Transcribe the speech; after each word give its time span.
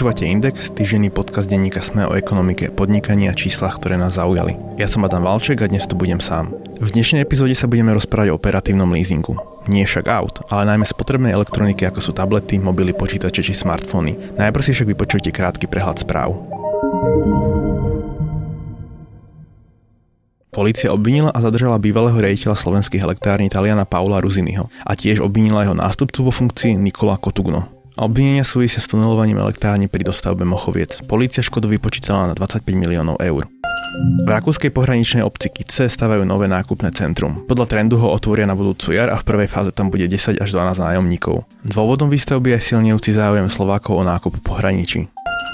Počúvate 0.00 0.24
Index, 0.24 0.72
týždenný 0.72 1.12
podcast 1.12 1.44
denníka 1.44 1.84
Sme 1.84 2.08
o 2.08 2.16
ekonomike, 2.16 2.72
podnikaní 2.72 3.28
a 3.28 3.36
číslach, 3.36 3.76
ktoré 3.76 4.00
nás 4.00 4.16
zaujali. 4.16 4.56
Ja 4.80 4.88
som 4.88 5.04
Adam 5.04 5.28
Valček 5.28 5.60
a 5.60 5.68
dnes 5.68 5.84
tu 5.84 5.92
budem 5.92 6.24
sám. 6.24 6.56
V 6.80 6.88
dnešnej 6.88 7.20
epizóde 7.20 7.52
sa 7.52 7.68
budeme 7.68 7.92
rozprávať 7.92 8.32
o 8.32 8.40
operatívnom 8.40 8.88
leasingu. 8.96 9.36
Nie 9.68 9.84
však 9.84 10.08
aut, 10.08 10.40
ale 10.48 10.72
najmä 10.72 10.88
spotrebnej 10.88 11.36
elektroniky 11.36 11.84
ako 11.84 12.00
sú 12.00 12.16
tablety, 12.16 12.56
mobily, 12.56 12.96
počítače 12.96 13.44
či 13.44 13.52
smartfóny. 13.52 14.40
Najprv 14.40 14.64
si 14.64 14.72
však 14.72 14.88
vypočujte 14.88 15.36
krátky 15.36 15.68
prehľad 15.68 16.00
správ. 16.00 16.32
Polícia 20.48 20.96
obvinila 20.96 21.28
a 21.28 21.44
zadržala 21.44 21.76
bývalého 21.76 22.16
riaditeľa 22.16 22.56
slovenských 22.56 23.04
elektrární 23.04 23.52
Taliana 23.52 23.84
Paula 23.84 24.24
Ruziniho 24.24 24.64
a 24.80 24.96
tiež 24.96 25.20
obvinila 25.20 25.68
jeho 25.68 25.76
nástupcu 25.76 26.24
vo 26.24 26.32
funkcii 26.32 26.80
Nikola 26.80 27.20
Kotugno. 27.20 27.79
Obvinenia 28.00 28.48
súvisia 28.48 28.80
s 28.80 28.88
tunelovaním 28.88 29.44
elektrárne 29.44 29.84
pri 29.84 30.08
dostavbe 30.08 30.40
Mochoviec. 30.48 31.04
Polícia 31.04 31.44
škodu 31.44 31.68
vypočítala 31.68 32.32
na 32.32 32.34
25 32.34 32.64
miliónov 32.72 33.20
eur. 33.20 33.44
V 34.24 34.28
rakúskej 34.30 34.72
pohraničnej 34.72 35.20
obci 35.20 35.52
Kice 35.52 35.84
stavajú 35.84 36.24
nové 36.24 36.48
nákupné 36.48 36.96
centrum. 36.96 37.44
Podľa 37.44 37.68
trendu 37.68 38.00
ho 38.00 38.08
otvoria 38.08 38.48
na 38.48 38.56
budúcu 38.56 38.96
jar 38.96 39.12
a 39.12 39.20
v 39.20 39.26
prvej 39.28 39.52
fáze 39.52 39.68
tam 39.76 39.92
bude 39.92 40.08
10 40.08 40.40
až 40.40 40.48
12 40.48 40.80
nájomníkov. 40.80 41.44
Dôvodom 41.60 42.08
výstavby 42.08 42.56
je 42.56 42.72
silnejúci 42.72 43.12
záujem 43.12 43.52
Slovákov 43.52 44.00
o 44.00 44.08
nákup 44.08 44.40
pohraničí. 44.48 45.04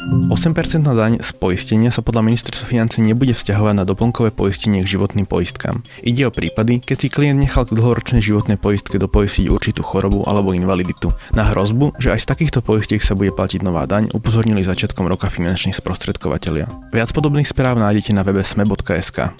8% 0.07 0.87
daň 0.87 1.19
z 1.19 1.31
poistenia 1.35 1.91
sa 1.91 1.99
podľa 1.99 2.23
ministerstva 2.31 2.71
financí 2.71 3.03
nebude 3.03 3.35
vzťahovať 3.35 3.75
na 3.75 3.83
doplnkové 3.83 4.31
poistenie 4.31 4.87
k 4.87 4.95
životným 4.95 5.27
poistkám. 5.27 5.83
Ide 6.07 6.31
o 6.31 6.35
prípady, 6.35 6.79
keď 6.79 6.97
si 6.97 7.09
klient 7.11 7.43
nechal 7.43 7.67
k 7.67 7.75
dlhoročnej 7.75 8.23
životnej 8.23 8.55
poistke 8.55 9.03
dopoistiť 9.03 9.51
určitú 9.51 9.83
chorobu 9.83 10.23
alebo 10.23 10.55
invaliditu. 10.55 11.11
Na 11.35 11.51
hrozbu, 11.51 11.99
že 11.99 12.15
aj 12.15 12.23
z 12.23 12.31
takýchto 12.31 12.63
poistiek 12.63 13.03
sa 13.03 13.19
bude 13.19 13.35
platiť 13.35 13.67
nová 13.67 13.83
daň, 13.91 14.15
upozornili 14.15 14.63
začiatkom 14.63 15.11
roka 15.11 15.27
finanční 15.27 15.75
sprostredkovateľia. 15.75 16.71
Viac 16.95 17.11
podobných 17.11 17.51
správ 17.51 17.75
nájdete 17.83 18.15
na 18.15 18.23
webe 18.23 18.47
sme.sk. 18.47 19.35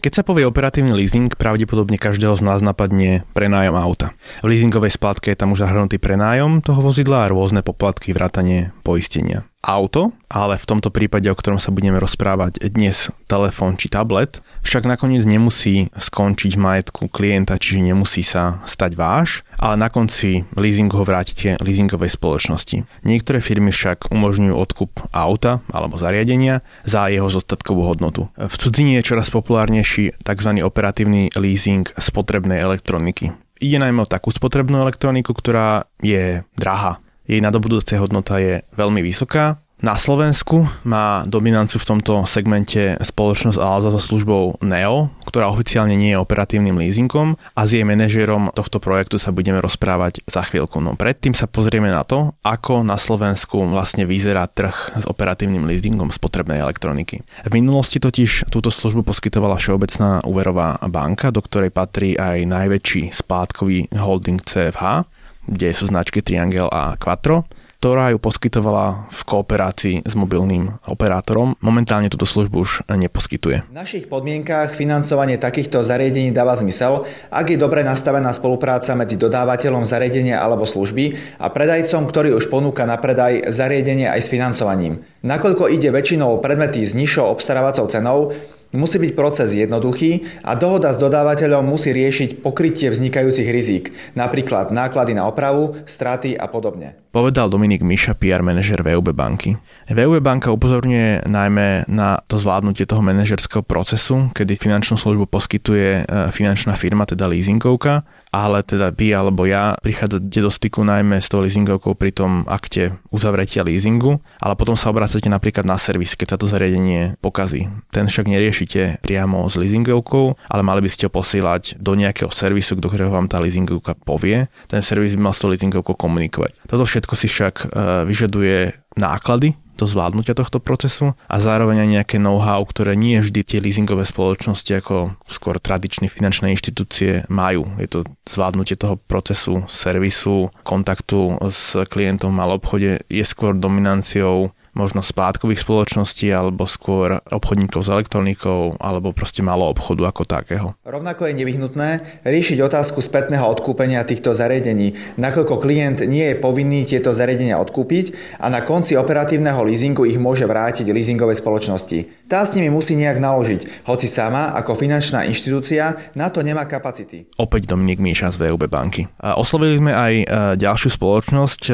Keď 0.00 0.16
sa 0.16 0.24
povie 0.24 0.48
operatívny 0.48 0.96
leasing, 0.96 1.28
pravdepodobne 1.36 2.00
každého 2.00 2.32
z 2.32 2.40
nás 2.40 2.64
napadne 2.64 3.28
prenájom 3.36 3.76
auta. 3.76 4.16
V 4.40 4.48
leasingovej 4.48 4.96
splátke 4.96 5.28
je 5.28 5.36
tam 5.36 5.52
už 5.52 5.60
zahrnutý 5.60 6.00
prenájom 6.00 6.64
toho 6.64 6.80
vozidla 6.80 7.28
a 7.28 7.30
rôzne 7.30 7.60
poplatky, 7.60 8.16
vrátanie 8.16 8.72
poistenia 8.80 9.44
auto, 9.60 10.16
ale 10.32 10.56
v 10.56 10.64
tomto 10.64 10.88
prípade, 10.88 11.28
o 11.28 11.36
ktorom 11.36 11.60
sa 11.60 11.68
budeme 11.68 12.00
rozprávať 12.00 12.64
dnes, 12.72 13.12
telefón 13.28 13.76
či 13.76 13.92
tablet, 13.92 14.40
však 14.64 14.88
nakoniec 14.88 15.24
nemusí 15.28 15.92
skončiť 15.92 16.56
v 16.56 16.64
majetku 16.64 17.12
klienta, 17.12 17.60
čiže 17.60 17.92
nemusí 17.92 18.24
sa 18.24 18.64
stať 18.64 18.96
váš, 18.96 19.44
ale 19.60 19.76
na 19.76 19.92
konci 19.92 20.48
leasingu 20.56 20.96
ho 20.96 21.04
vrátite 21.04 21.60
leasingovej 21.60 22.16
spoločnosti. 22.16 22.88
Niektoré 23.04 23.44
firmy 23.44 23.70
však 23.70 24.08
umožňujú 24.08 24.54
odkup 24.56 25.12
auta 25.12 25.60
alebo 25.68 26.00
zariadenia 26.00 26.64
za 26.88 27.12
jeho 27.12 27.28
zostatkovú 27.28 27.84
hodnotu. 27.84 28.32
V 28.40 28.54
cudzine 28.56 28.96
je 28.98 29.06
čoraz 29.12 29.28
populárnejší 29.28 30.16
tzv. 30.24 30.50
operatívny 30.64 31.36
leasing 31.36 31.84
spotrebnej 32.00 32.58
elektroniky. 32.64 33.36
Ide 33.60 33.76
najmä 33.76 34.08
o 34.08 34.08
takú 34.08 34.32
spotrebnú 34.32 34.80
elektroniku, 34.80 35.36
ktorá 35.36 35.84
je 36.00 36.40
drahá 36.56 37.04
jej 37.30 37.38
nadobudúca 37.38 37.94
hodnota 38.02 38.42
je 38.42 38.66
veľmi 38.74 39.06
vysoká. 39.06 39.62
Na 39.80 39.96
Slovensku 39.96 40.68
má 40.84 41.24
dominanciu 41.24 41.80
v 41.80 41.88
tomto 41.96 42.28
segmente 42.28 43.00
spoločnosť 43.00 43.56
Alza 43.56 43.88
so 43.88 43.96
službou 43.96 44.60
Neo, 44.60 45.08
ktorá 45.24 45.48
oficiálne 45.48 45.96
nie 45.96 46.12
je 46.12 46.20
operatívnym 46.20 46.76
leasingom 46.76 47.40
a 47.56 47.60
s 47.64 47.72
jej 47.72 47.80
manažérom 47.80 48.52
tohto 48.52 48.76
projektu 48.76 49.16
sa 49.16 49.32
budeme 49.32 49.56
rozprávať 49.56 50.20
za 50.28 50.44
chvíľku. 50.44 50.84
No 50.84 51.00
predtým 51.00 51.32
sa 51.32 51.48
pozrieme 51.48 51.88
na 51.88 52.04
to, 52.04 52.36
ako 52.44 52.84
na 52.84 53.00
Slovensku 53.00 53.64
vlastne 53.72 54.04
vyzerá 54.04 54.44
trh 54.52 55.00
s 55.00 55.08
operatívnym 55.08 55.64
leasingom 55.64 56.12
spotrebnej 56.12 56.60
elektroniky. 56.60 57.24
V 57.48 57.52
minulosti 57.56 57.96
totiž 57.96 58.52
túto 58.52 58.68
službu 58.68 59.00
poskytovala 59.00 59.56
Všeobecná 59.56 60.28
úverová 60.28 60.76
banka, 60.92 61.32
do 61.32 61.40
ktorej 61.40 61.72
patrí 61.72 62.20
aj 62.20 62.44
najväčší 62.44 63.16
splátkový 63.16 63.88
holding 63.96 64.44
CFH 64.44 65.08
kde 65.50 65.72
sú 65.74 65.88
značky 65.90 66.22
Triangel 66.22 66.68
a 66.68 66.94
Quattro 67.00 67.48
ktorá 67.80 68.12
ju 68.12 68.20
poskytovala 68.20 69.08
v 69.08 69.20
kooperácii 69.24 69.96
s 70.04 70.12
mobilným 70.12 70.84
operátorom. 70.84 71.56
Momentálne 71.64 72.12
túto 72.12 72.28
službu 72.28 72.56
už 72.60 72.84
neposkytuje. 72.92 73.64
V 73.64 73.72
našich 73.72 74.04
podmienkách 74.04 74.76
financovanie 74.76 75.40
takýchto 75.40 75.80
zariadení 75.80 76.28
dáva 76.28 76.60
zmysel, 76.60 77.08
ak 77.32 77.46
je 77.48 77.56
dobre 77.56 77.80
nastavená 77.80 78.36
spolupráca 78.36 78.92
medzi 78.92 79.16
dodávateľom 79.16 79.88
zariadenia 79.88 80.44
alebo 80.44 80.68
služby 80.68 81.16
a 81.40 81.48
predajcom, 81.48 82.04
ktorý 82.04 82.36
už 82.36 82.52
ponúka 82.52 82.84
na 82.84 83.00
predaj 83.00 83.48
zariadenie 83.48 84.12
aj 84.12 84.28
s 84.28 84.28
financovaním. 84.28 85.00
Nakoľko 85.24 85.72
ide 85.72 85.88
väčšinou 85.88 86.36
predmety 86.44 86.84
s 86.84 86.92
nižšou 86.92 87.32
obstarávacou 87.32 87.88
cenou, 87.88 88.36
Musí 88.70 89.02
byť 89.02 89.18
proces 89.18 89.50
jednoduchý 89.50 90.42
a 90.46 90.54
dohoda 90.54 90.94
s 90.94 90.98
dodávateľom 91.02 91.66
musí 91.66 91.90
riešiť 91.90 92.38
pokrytie 92.38 92.86
vznikajúcich 92.94 93.50
rizík, 93.50 93.90
napríklad 94.14 94.70
náklady 94.70 95.18
na 95.18 95.26
opravu, 95.26 95.74
straty 95.90 96.38
a 96.38 96.46
podobne. 96.46 96.94
Povedal 97.10 97.50
Dominik 97.50 97.82
Miša, 97.82 98.14
PR 98.14 98.46
manažer 98.46 98.78
VUB 98.86 99.10
banky. 99.10 99.58
VUB 99.90 100.22
banka 100.22 100.54
upozorňuje 100.54 101.26
najmä 101.26 101.90
na 101.90 102.22
to 102.30 102.38
zvládnutie 102.38 102.86
toho 102.86 103.02
manažerského 103.02 103.66
procesu, 103.66 104.30
kedy 104.30 104.54
finančnú 104.54 104.94
službu 104.94 105.26
poskytuje 105.26 106.06
e, 106.06 106.30
finančná 106.30 106.78
firma, 106.78 107.10
teda 107.10 107.26
leasingovka, 107.26 108.06
ale 108.30 108.62
teda 108.62 108.94
vy 108.94 109.14
alebo 109.14 109.46
ja 109.46 109.74
prichádzate 109.82 110.40
do 110.40 110.50
styku 110.50 110.86
najmä 110.86 111.18
s 111.18 111.30
tou 111.30 111.42
leasingovkou 111.42 111.98
pri 111.98 112.14
tom 112.14 112.46
akte 112.46 112.94
uzavretia 113.10 113.66
leasingu, 113.66 114.22
ale 114.38 114.54
potom 114.54 114.78
sa 114.78 114.94
obracate 114.94 115.26
napríklad 115.26 115.66
na 115.66 115.76
servis, 115.76 116.14
keď 116.14 116.34
sa 116.34 116.38
to 116.38 116.46
zariadenie 116.46 117.18
pokazí. 117.18 117.66
Ten 117.90 118.06
však 118.06 118.30
neriešite 118.30 119.02
priamo 119.02 119.46
s 119.50 119.58
leasingovkou, 119.58 120.38
ale 120.46 120.62
mali 120.62 120.80
by 120.86 120.90
ste 120.90 121.06
ho 121.06 121.12
posielať 121.12 121.82
do 121.82 121.98
nejakého 121.98 122.30
servisu, 122.30 122.78
do 122.78 122.86
ktorého 122.86 123.10
vám 123.10 123.26
tá 123.26 123.42
leasingovka 123.42 123.98
povie. 123.98 124.46
Ten 124.70 124.80
servis 124.80 125.18
by 125.18 125.30
mal 125.30 125.34
s 125.34 125.42
tou 125.42 125.50
leasingovkou 125.50 125.98
komunikovať. 125.98 126.70
Toto 126.70 126.86
všetko 126.86 127.14
si 127.18 127.26
však 127.26 127.54
e, 127.58 127.64
vyžaduje 128.06 128.78
náklady 128.94 129.58
do 129.80 129.88
zvládnutia 129.88 130.36
tohto 130.36 130.60
procesu 130.62 131.16
a 131.26 131.36
zároveň 131.40 131.82
aj 131.82 131.88
nejaké 131.88 132.16
know-how, 132.22 132.62
ktoré 132.68 132.94
nie 132.94 133.18
vždy 133.18 133.40
tie 133.42 133.58
leasingové 133.58 134.04
spoločnosti 134.04 134.68
ako 134.76 135.16
skôr 135.24 135.56
tradičné 135.56 136.12
finančné 136.12 136.52
inštitúcie 136.52 137.24
majú. 137.32 137.64
Je 137.80 137.88
to 137.88 137.98
zvládnutie 138.28 138.76
toho 138.76 139.00
procesu, 139.00 139.64
servisu, 139.66 140.52
kontaktu 140.62 141.40
s 141.50 141.74
klientom 141.88 142.30
v 142.30 142.38
malom 142.38 142.60
obchode 142.60 143.00
je 143.08 143.24
skôr 143.24 143.56
dominanciou 143.56 144.52
možno 144.72 145.02
splátkových 145.02 145.62
spoločností 145.62 146.30
alebo 146.30 146.66
skôr 146.66 147.18
obchodníkov 147.28 147.86
s 147.86 147.92
elektronikou 147.92 148.78
alebo 148.78 149.10
proste 149.10 149.42
malo 149.42 149.66
obchodu 149.66 150.06
ako 150.10 150.22
takého. 150.26 150.66
Rovnako 150.86 151.30
je 151.30 151.38
nevyhnutné 151.42 151.88
riešiť 152.22 152.58
otázku 152.62 153.02
spätného 153.02 153.42
odkúpenia 153.46 154.06
týchto 154.06 154.32
zariadení, 154.36 154.94
nakoľko 155.18 155.58
klient 155.58 156.06
nie 156.06 156.32
je 156.32 156.36
povinný 156.38 156.86
tieto 156.86 157.10
zariadenia 157.10 157.58
odkúpiť 157.58 158.38
a 158.38 158.46
na 158.48 158.62
konci 158.62 158.94
operatívneho 158.94 159.60
leasingu 159.66 160.06
ich 160.06 160.20
môže 160.20 160.46
vrátiť 160.46 160.86
leasingovej 160.86 161.42
spoločnosti. 161.42 162.19
Tá 162.30 162.46
s 162.46 162.54
nimi 162.54 162.70
musí 162.70 162.94
nejak 162.94 163.18
naložiť, 163.18 163.82
hoci 163.90 164.06
sama 164.06 164.54
ako 164.54 164.78
finančná 164.78 165.26
inštitúcia 165.26 166.14
na 166.14 166.30
to 166.30 166.46
nemá 166.46 166.62
kapacity. 166.62 167.26
Opäť 167.34 167.66
Dominik 167.66 167.98
Míša 167.98 168.30
z 168.30 168.46
VUB 168.46 168.70
banky. 168.70 169.10
Oslovili 169.18 169.74
sme 169.74 169.90
aj 169.90 170.12
e, 170.14 170.24
ďalšiu 170.54 170.94
spoločnosť. 170.94 171.62
E, 171.66 171.72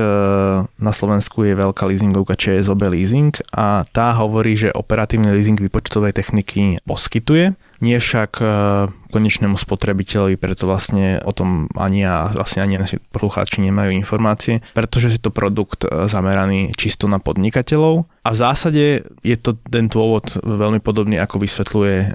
na 0.64 0.92
Slovensku 0.96 1.44
je 1.44 1.60
veľká 1.60 1.84
leasingovka 1.84 2.40
ČSOB 2.40 2.88
Leasing 2.88 3.36
a 3.52 3.84
tá 3.84 4.16
hovorí, 4.16 4.56
že 4.56 4.72
operatívny 4.72 5.28
leasing 5.28 5.60
výpočtovej 5.60 6.16
techniky 6.16 6.80
poskytuje 6.88 7.52
nie 7.80 8.00
však 8.00 8.40
e, 8.40 8.46
konečnému 9.10 9.56
spotrebiteľovi, 9.56 10.36
preto 10.38 10.66
vlastne 10.68 11.22
o 11.22 11.32
tom 11.32 11.70
ani 11.74 12.06
ja, 12.06 12.30
vlastne 12.34 12.62
ani 12.62 12.80
naši 12.80 12.98
poslucháči 13.12 13.62
nemajú 13.62 13.90
informácie, 13.94 14.60
pretože 14.72 15.16
je 15.16 15.20
to 15.20 15.30
produkt 15.30 15.86
e, 15.86 16.08
zameraný 16.10 16.74
čisto 16.74 17.06
na 17.06 17.22
podnikateľov 17.22 18.06
a 18.26 18.28
v 18.34 18.36
zásade 18.36 18.84
je 19.22 19.36
to 19.38 19.54
ten 19.70 19.86
dôvod 19.86 20.42
veľmi 20.42 20.82
podobný, 20.82 21.14
ako 21.22 21.38
vysvetľuje 21.42 21.96
e, 21.96 22.06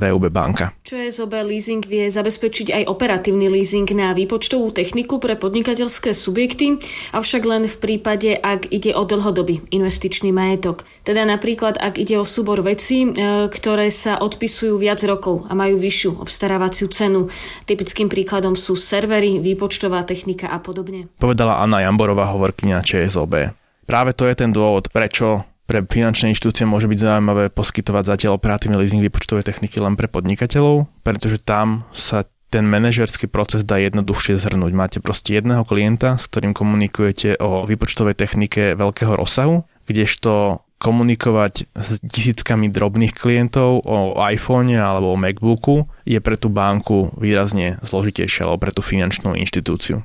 VUB 0.00 0.32
banka. 0.32 0.72
ČSOB 0.88 1.44
leasing 1.44 1.84
vie 1.84 2.08
zabezpečiť 2.08 2.72
aj 2.72 2.82
operatívny 2.88 3.52
leasing 3.52 3.88
na 3.92 4.16
výpočtovú 4.16 4.72
techniku 4.72 5.20
pre 5.20 5.36
podnikateľské 5.36 6.16
subjekty, 6.16 6.80
avšak 7.12 7.42
len 7.44 7.68
v 7.68 7.76
prípade, 7.76 8.32
ak 8.32 8.72
ide 8.72 8.96
o 8.96 9.04
dlhodobý 9.04 9.60
investičný 9.68 10.32
majetok. 10.32 10.88
Teda 11.04 11.28
napríklad, 11.28 11.76
ak 11.76 12.00
ide 12.00 12.16
o 12.16 12.24
súbor 12.24 12.64
vecí, 12.64 13.12
ktoré 13.52 13.92
sa 13.92 14.16
odpisujú 14.16 14.80
viac 14.80 15.04
rokov 15.04 15.44
a 15.48 15.52
majú 15.52 15.76
vyššiu 15.76 16.22
obstarávaciu 16.30 16.86
cenu. 16.86 17.26
Typickým 17.66 18.06
príkladom 18.06 18.54
sú 18.54 18.78
servery, 18.78 19.42
výpočtová 19.42 20.06
technika 20.06 20.46
a 20.46 20.62
podobne. 20.62 21.10
Povedala 21.18 21.58
Anna 21.58 21.82
Jamborová, 21.82 22.30
hovorkyňa 22.30 22.86
ČSOB. 22.86 23.50
Práve 23.90 24.14
to 24.14 24.30
je 24.30 24.38
ten 24.38 24.54
dôvod, 24.54 24.94
prečo 24.94 25.42
pre 25.66 25.82
finančné 25.82 26.30
inštitúcie 26.30 26.62
môže 26.62 26.86
byť 26.86 26.98
zaujímavé 26.98 27.50
poskytovať 27.50 28.04
zatiaľ 28.06 28.38
operatívny 28.38 28.78
leasing 28.78 29.02
výpočtovej 29.02 29.42
techniky 29.42 29.82
len 29.82 29.98
pre 29.98 30.06
podnikateľov, 30.06 30.86
pretože 31.02 31.42
tam 31.42 31.82
sa 31.90 32.22
ten 32.50 32.66
manažerský 32.66 33.30
proces 33.30 33.62
dá 33.62 33.78
jednoduchšie 33.78 34.38
zhrnúť. 34.38 34.72
Máte 34.74 34.98
proste 34.98 35.38
jedného 35.38 35.62
klienta, 35.62 36.18
s 36.18 36.26
ktorým 36.26 36.54
komunikujete 36.54 37.38
o 37.38 37.62
výpočtovej 37.66 38.18
technike 38.18 38.74
veľkého 38.74 39.14
rozsahu, 39.14 39.62
kdežto 39.86 40.62
komunikovať 40.80 41.68
s 41.76 42.00
tisíckami 42.00 42.72
drobných 42.72 43.12
klientov 43.12 43.84
o 43.84 44.16
iPhone 44.24 44.72
alebo 44.72 45.12
o 45.12 45.20
MacBooku 45.20 45.84
je 46.08 46.16
pre 46.24 46.40
tú 46.40 46.48
banku 46.48 47.12
výrazne 47.20 47.76
zložitejšie 47.84 48.48
alebo 48.48 48.64
pre 48.64 48.72
tú 48.72 48.80
finančnú 48.80 49.36
inštitúciu. 49.36 50.00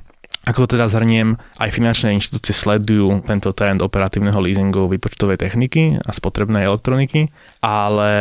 Ako 0.46 0.68
to 0.68 0.78
teda 0.78 0.86
zhrniem, 0.86 1.42
aj 1.58 1.74
finančné 1.74 2.14
inštitúcie 2.14 2.54
sledujú 2.54 3.26
tento 3.26 3.50
trend 3.50 3.82
operatívneho 3.82 4.38
leasingu 4.38 4.86
výpočtovej 4.86 5.42
techniky 5.42 5.98
a 5.98 6.10
spotrebnej 6.14 6.70
elektroniky, 6.70 7.34
ale 7.66 8.12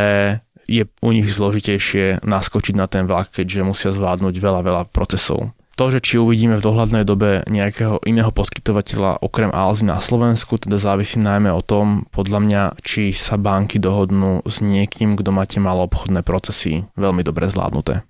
je 0.66 0.90
u 1.06 1.10
nich 1.13 1.30
zložitejšie 1.30 2.25
naskočiť 2.25 2.74
na 2.74 2.90
ten 2.90 3.06
vlak, 3.06 3.30
keďže 3.30 3.62
musia 3.62 3.90
zvládnuť 3.94 4.36
veľa, 4.42 4.62
veľa 4.66 4.84
procesov. 4.90 5.54
To, 5.75 5.92
že 5.92 6.00
či 6.00 6.16
uvidíme 6.16 6.56
v 6.56 6.63
dohľadnej 6.63 7.04
dobe 7.04 7.44
nejakého 7.51 8.00
iného 8.07 8.31
poskytovateľa 8.31 9.19
okrem 9.19 9.51
Alzy 9.51 9.83
na 9.83 10.00
Slovensku, 10.00 10.56
teda 10.56 10.80
závisí 10.80 11.19
najmä 11.19 11.51
o 11.51 11.60
tom, 11.60 12.07
podľa 12.16 12.39
mňa, 12.39 12.62
či 12.80 13.12
sa 13.12 13.36
banky 13.36 13.75
dohodnú 13.75 14.39
s 14.48 14.63
niekým, 14.63 15.19
kto 15.19 15.36
máte 15.36 15.60
malo 15.60 15.83
obchodné 15.83 16.24
procesy 16.24 16.88
veľmi 16.95 17.27
dobre 17.27 17.51
zvládnuté. 17.51 18.07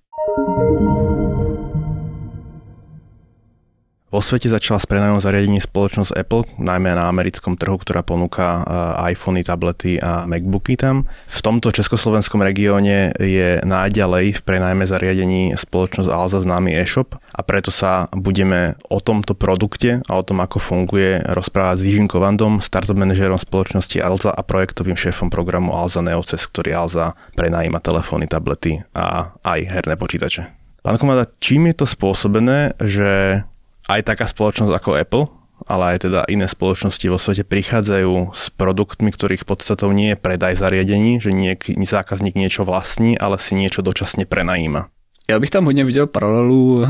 Vo 4.16 4.24
svete 4.24 4.48
začala 4.48 4.80
s 4.80 4.88
prenajom 4.88 5.20
zariadení 5.20 5.60
spoločnosť 5.60 6.16
Apple, 6.16 6.48
najmä 6.56 6.96
na 6.96 7.12
americkom 7.12 7.60
trhu, 7.60 7.76
ktorá 7.76 8.00
ponúka 8.00 8.64
eh, 8.64 9.12
iPhony, 9.12 9.44
tablety 9.44 10.00
a 10.00 10.24
MacBooky 10.24 10.80
tam. 10.80 11.04
V 11.28 11.40
tomto 11.44 11.68
československom 11.76 12.40
regióne 12.40 13.12
je 13.20 13.60
najďalej 13.68 14.40
v 14.40 14.42
prenajme 14.48 14.88
zariadení 14.88 15.52
spoločnosť 15.60 16.08
Alza 16.08 16.40
známy 16.40 16.80
e-shop 16.80 17.20
a 17.20 17.44
preto 17.44 17.76
sa 17.76 18.08
budeme 18.16 18.80
o 18.88 19.04
tomto 19.04 19.36
produkte 19.36 20.00
a 20.08 20.12
o 20.16 20.24
tom, 20.24 20.40
ako 20.40 20.64
funguje, 20.64 21.20
rozprávať 21.36 21.84
s 21.84 21.86
Jižím 21.92 22.08
Kovandom, 22.08 22.64
startup 22.64 22.96
manažerom 22.96 23.36
spoločnosti 23.36 24.00
Alza 24.00 24.32
a 24.32 24.40
projektovým 24.48 24.96
šéfom 24.96 25.28
programu 25.28 25.76
Alza 25.76 26.00
Neoces, 26.00 26.48
ktorý 26.48 26.72
Alza 26.72 27.20
prenajíma 27.36 27.84
telefóny, 27.84 28.32
tablety 28.32 28.80
a 28.96 29.36
aj 29.44 29.60
herné 29.76 30.00
počítače. 30.00 30.56
Pán 30.88 31.02
Komada, 31.02 31.28
čím 31.44 31.68
je 31.68 31.84
to 31.84 31.86
spôsobené, 31.90 32.80
že 32.80 33.42
aj 33.90 34.02
taká 34.06 34.26
spoločnosť 34.26 34.74
ako 34.74 34.92
Apple, 34.98 35.26
ale 35.66 35.96
aj 35.96 35.98
teda 36.10 36.22
iné 36.28 36.46
spoločnosti 36.46 37.06
vo 37.08 37.18
svete 37.18 37.48
prichádzajú 37.48 38.36
s 38.36 38.52
produktmi, 38.54 39.10
ktorých 39.10 39.48
podstatou 39.48 39.90
nie 39.96 40.14
je 40.14 40.20
predaj 40.20 40.60
zariadení, 40.60 41.24
že 41.24 41.32
nieký 41.32 41.80
zákazník 41.80 42.36
niečo 42.36 42.68
vlastní, 42.68 43.16
ale 43.16 43.40
si 43.40 43.56
niečo 43.56 43.82
dočasne 43.82 44.28
prenajíma. 44.28 44.92
Já 45.30 45.40
bych 45.40 45.50
tam 45.50 45.66
hodně 45.66 45.86
viděl 45.86 46.08
paralelu 46.08 46.76
uh, 46.76 46.88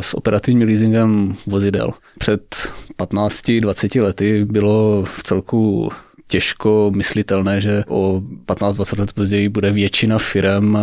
s 0.00 0.14
operativním 0.14 0.68
leasingem 0.68 1.32
vozidel. 1.46 1.90
Před 2.18 2.68
15-20 2.98 4.02
lety 4.02 4.44
bylo 4.44 5.04
v 5.04 5.22
celku 5.22 5.90
těžko 6.26 6.90
myslitelné, 6.94 7.60
že 7.60 7.84
o 7.88 8.20
15-20 8.46 8.98
let 8.98 9.12
později 9.12 9.48
bude 9.48 9.72
většina 9.72 10.18
firm 10.18 10.76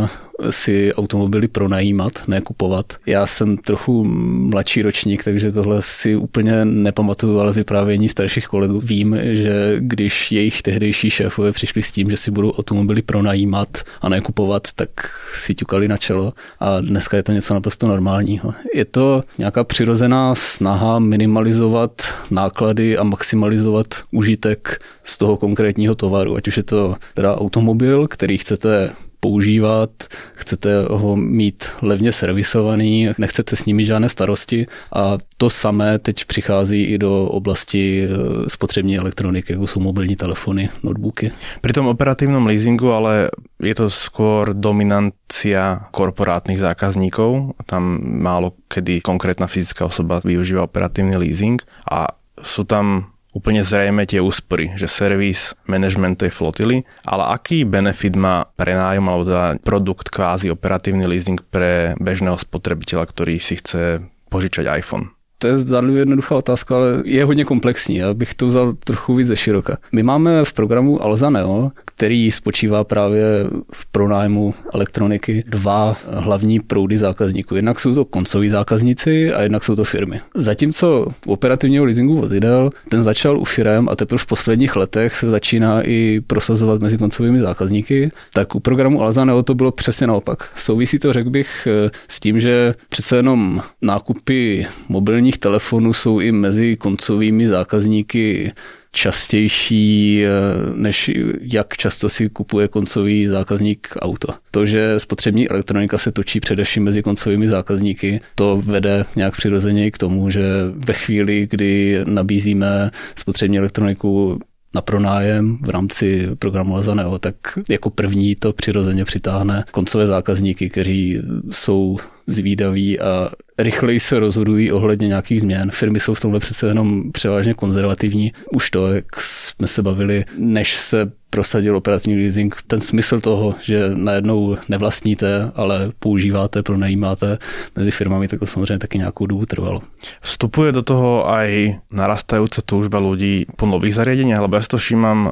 si 0.50 0.94
automobily 0.94 1.48
pronajímat, 1.48 2.28
ne 2.28 2.42
kupovat. 2.42 2.94
Já 3.06 3.26
jsem 3.26 3.58
trochu 3.58 4.04
mladší 4.04 4.82
ročník, 4.82 5.24
takže 5.24 5.52
tohle 5.52 5.82
si 5.82 6.16
úplně 6.16 6.66
nepamatuju, 6.66 7.40
ale 7.40 7.54
vyprávění 7.54 8.10
starších 8.10 8.48
kolegů 8.48 8.80
vím, 8.84 9.18
že 9.24 9.76
když 9.80 10.32
jejich 10.32 10.62
tehdejší 10.62 11.10
šéfové 11.10 11.52
přišli 11.52 11.84
s 11.84 11.92
tím, 11.92 12.10
že 12.10 12.18
si 12.18 12.32
budou 12.32 12.52
automobily 12.52 13.02
pronajímat 13.02 13.78
a 14.02 14.10
ne 14.10 14.22
kupovat, 14.22 14.68
tak 14.76 14.90
si 15.34 15.56
ťukali 15.56 15.88
na 15.88 15.98
čelo 15.98 16.34
a 16.60 16.82
dneska 16.82 17.18
je 17.18 17.24
to 17.24 17.32
něco 17.32 17.54
naprosto 17.54 17.88
normálního. 17.88 18.54
Je 18.76 18.86
to 18.86 19.24
nějaká 19.38 19.64
přirozená 19.64 20.36
snaha 20.36 21.00
minimalizovat 21.00 22.02
náklady 22.32 22.98
a 22.98 23.04
maximalizovat 23.04 23.88
užitek 24.12 24.82
z 25.04 25.18
toho 25.18 25.38
konkrétního 25.38 25.96
tovaru, 25.96 26.36
ať 26.36 26.48
už 26.48 26.58
je 26.58 26.64
to 26.64 26.96
teda 27.14 27.38
automobil, 27.38 28.08
který 28.08 28.38
chcete 28.38 28.92
používat, 29.24 29.90
chcete 30.36 30.84
ho 30.92 31.16
mít 31.16 31.80
levně 31.82 32.12
servisovaný, 32.12 33.16
nechcete 33.18 33.56
s 33.56 33.64
nimi 33.64 33.88
žádné 33.88 34.12
starosti 34.12 34.68
a 34.92 35.16
to 35.40 35.48
samé 35.50 36.00
teď 36.00 36.26
přichází 36.26 36.84
i 36.84 36.98
do 37.00 37.32
oblasti 37.32 38.04
eh, 38.04 38.08
spotřební 38.50 38.98
elektroniky, 39.00 39.54
jako 39.54 39.68
jsou 39.68 39.80
mobilní 39.80 40.16
telefony, 40.20 40.70
notebooky. 40.84 41.32
Pri 41.64 41.72
tom 41.72 41.88
operatívnom 41.88 42.44
leasingu 42.44 42.92
ale 42.92 43.32
je 43.64 43.72
to 43.72 43.88
skôr 43.88 44.52
dominancia 44.52 45.88
korporátnych 45.96 46.60
zákazníkov. 46.60 47.56
Tam 47.64 48.04
málo 48.04 48.60
kedy 48.68 49.00
konkrétna 49.00 49.48
fyzická 49.48 49.88
osoba 49.88 50.20
využíva 50.20 50.68
operatívny 50.68 51.16
leasing 51.16 51.64
a 51.88 52.12
sú 52.44 52.68
tam 52.68 53.13
úplne 53.34 53.66
zrejme 53.66 54.06
tie 54.06 54.22
úspory, 54.22 54.78
že 54.78 54.86
servis, 54.86 55.58
management 55.66 56.22
tej 56.22 56.32
flotily, 56.32 56.86
ale 57.04 57.34
aký 57.34 57.66
benefit 57.66 58.14
má 58.14 58.46
prenájom 58.54 59.06
alebo 59.10 59.24
teda 59.26 59.46
produkt 59.66 60.14
kvázi 60.14 60.54
operatívny 60.54 61.10
leasing 61.10 61.42
pre 61.50 61.98
bežného 61.98 62.38
spotrebiteľa, 62.38 63.10
ktorý 63.10 63.42
si 63.42 63.58
chce 63.58 64.06
požičať 64.30 64.70
iPhone? 64.70 65.12
To 65.44 65.48
je 65.48 65.58
zdánlivě 65.58 66.02
jednoduchá 66.02 66.36
otázka, 66.36 66.76
ale 66.76 67.02
je 67.06 67.26
hodně 67.26 67.46
komplexní. 67.46 67.96
Já 67.96 68.14
bych 68.14 68.34
to 68.34 68.48
vzal 68.48 68.74
trochu 68.74 69.16
víc 69.16 69.28
ze 69.28 69.36
široka. 69.36 69.78
My 69.92 70.04
máme 70.04 70.46
v 70.46 70.54
programu 70.54 71.04
Alza 71.04 71.30
Neo, 71.30 71.72
který 71.86 72.32
spočívá 72.32 72.84
právě 72.84 73.26
v 73.74 73.86
pronájmu 73.86 74.54
elektroniky, 74.74 75.44
dva 75.48 75.98
hlavní 76.08 76.60
proudy 76.60 76.98
zákazníků. 76.98 77.56
Jednak 77.56 77.80
jsou 77.80 77.94
to 77.94 78.06
koncoví 78.06 78.50
zákazníci 78.50 79.34
a 79.34 79.42
jednak 79.42 79.64
jsou 79.64 79.76
to 79.76 79.84
firmy. 79.84 80.20
Zatímco 80.36 81.08
u 81.28 81.34
operativního 81.34 81.86
leasingu 81.86 82.18
vozidel 82.18 82.70
ten 82.90 83.04
začal 83.04 83.40
u 83.40 83.44
firm 83.44 83.90
a 83.90 83.96
teprve 83.96 84.18
v 84.18 84.26
posledních 84.26 84.76
letech 84.76 85.16
se 85.16 85.30
začíná 85.30 85.82
i 85.82 86.22
prosazovat 86.28 86.82
mezi 86.82 86.98
koncovými 86.98 87.42
zákazníky, 87.42 88.12
tak 88.34 88.56
u 88.56 88.60
programu 88.60 89.02
Alza 89.02 89.26
Neo 89.26 89.44
to 89.44 89.54
bylo 89.54 89.72
přesně 89.72 90.08
naopak. 90.08 90.50
Souvisí 90.56 91.00
to, 91.00 91.14
řekl 91.14 91.30
bych, 91.30 91.68
s 92.08 92.20
tím, 92.20 92.40
že 92.40 92.76
přece 92.90 93.16
jenom 93.16 93.62
nákupy 93.82 94.66
mobilních 94.90 95.33
mobilních 95.34 95.40
telefonů 95.40 95.94
jsou 95.94 96.20
i 96.20 96.32
mezi 96.32 96.78
koncovými 96.78 97.48
zákazníky 97.48 98.52
častější, 98.92 100.24
eh, 100.26 100.30
než 100.76 101.12
jak 101.42 101.78
často 101.78 102.10
si 102.10 102.30
kupuje 102.30 102.68
koncový 102.68 103.28
zákazník 103.28 103.98
auto. 104.00 104.34
To, 104.52 104.66
že 104.66 105.00
spotřební 105.00 105.50
elektronika 105.50 105.98
se 105.98 106.12
točí 106.12 106.40
především 106.40 106.84
mezi 106.84 107.02
koncovými 107.02 107.48
zákazníky, 107.48 108.22
to 108.36 108.62
vede 108.66 109.06
nějak 109.16 109.34
přirozeně 109.34 109.92
k 109.92 109.98
tomu, 109.98 110.30
že 110.30 110.42
ve 110.76 110.94
chvíli, 110.94 111.48
kdy 111.50 112.02
nabízíme 112.06 112.92
spotřební 113.16 113.58
elektroniku 113.58 114.40
na 114.76 114.82
pronájem 114.82 115.58
v 115.62 115.70
rámci 115.70 116.30
programu 116.40 116.74
Lazaného, 116.74 117.20
tak 117.20 117.36
jako 117.70 117.90
první 117.90 118.36
to 118.36 118.54
přirozeně 118.54 119.06
přitáhne 119.06 119.64
koncové 119.72 120.08
zákazníky, 120.08 120.70
kteří 120.70 121.22
jsou 121.52 121.98
zvídaví 122.28 123.00
a 123.00 123.30
rychleji 123.58 124.00
se 124.00 124.20
rozhodují 124.20 124.72
ohledně 124.72 125.08
nějakých 125.08 125.42
změn. 125.42 125.72
Firmy 125.72 126.00
jsou 126.00 126.14
v 126.14 126.20
tomhle 126.20 126.40
přece 126.40 126.68
jenom 126.68 127.12
převážně 127.12 127.54
konzervativní. 127.54 128.32
Už 128.52 128.70
to, 128.70 128.88
jak 128.88 129.06
jsme 129.20 129.68
se 129.68 129.82
bavili, 129.82 130.26
než 130.38 130.78
se 130.78 131.12
prosadil 131.34 131.78
operační 131.78 132.16
leasing, 132.16 132.54
ten 132.68 132.82
smysl 132.82 133.20
toho, 133.20 133.56
že 133.62 133.90
najednou 133.94 134.58
nevlastníte, 134.70 135.52
ale 135.56 135.90
používáte, 136.00 136.64
pronajímáte 136.64 137.38
mezi 137.76 137.92
firmami, 137.92 138.28
tak 138.28 138.40
to 138.40 138.46
samozřejmě 138.46 138.80
taky 138.80 138.98
nějakou 138.98 139.26
dobu 139.26 139.46
trvalo. 139.46 139.82
Vstupuje 140.22 140.72
do 140.72 140.82
toho 140.86 141.26
aj 141.26 141.82
narastajúca 141.90 142.62
túžba 142.62 143.02
ľudí 143.02 143.50
po 143.58 143.66
nových 143.66 143.98
zariadeniach, 143.98 144.46
lebo 144.46 144.62
ja 144.62 144.62
to 144.62 144.78
všímam 144.78 145.26
eh, 145.26 145.32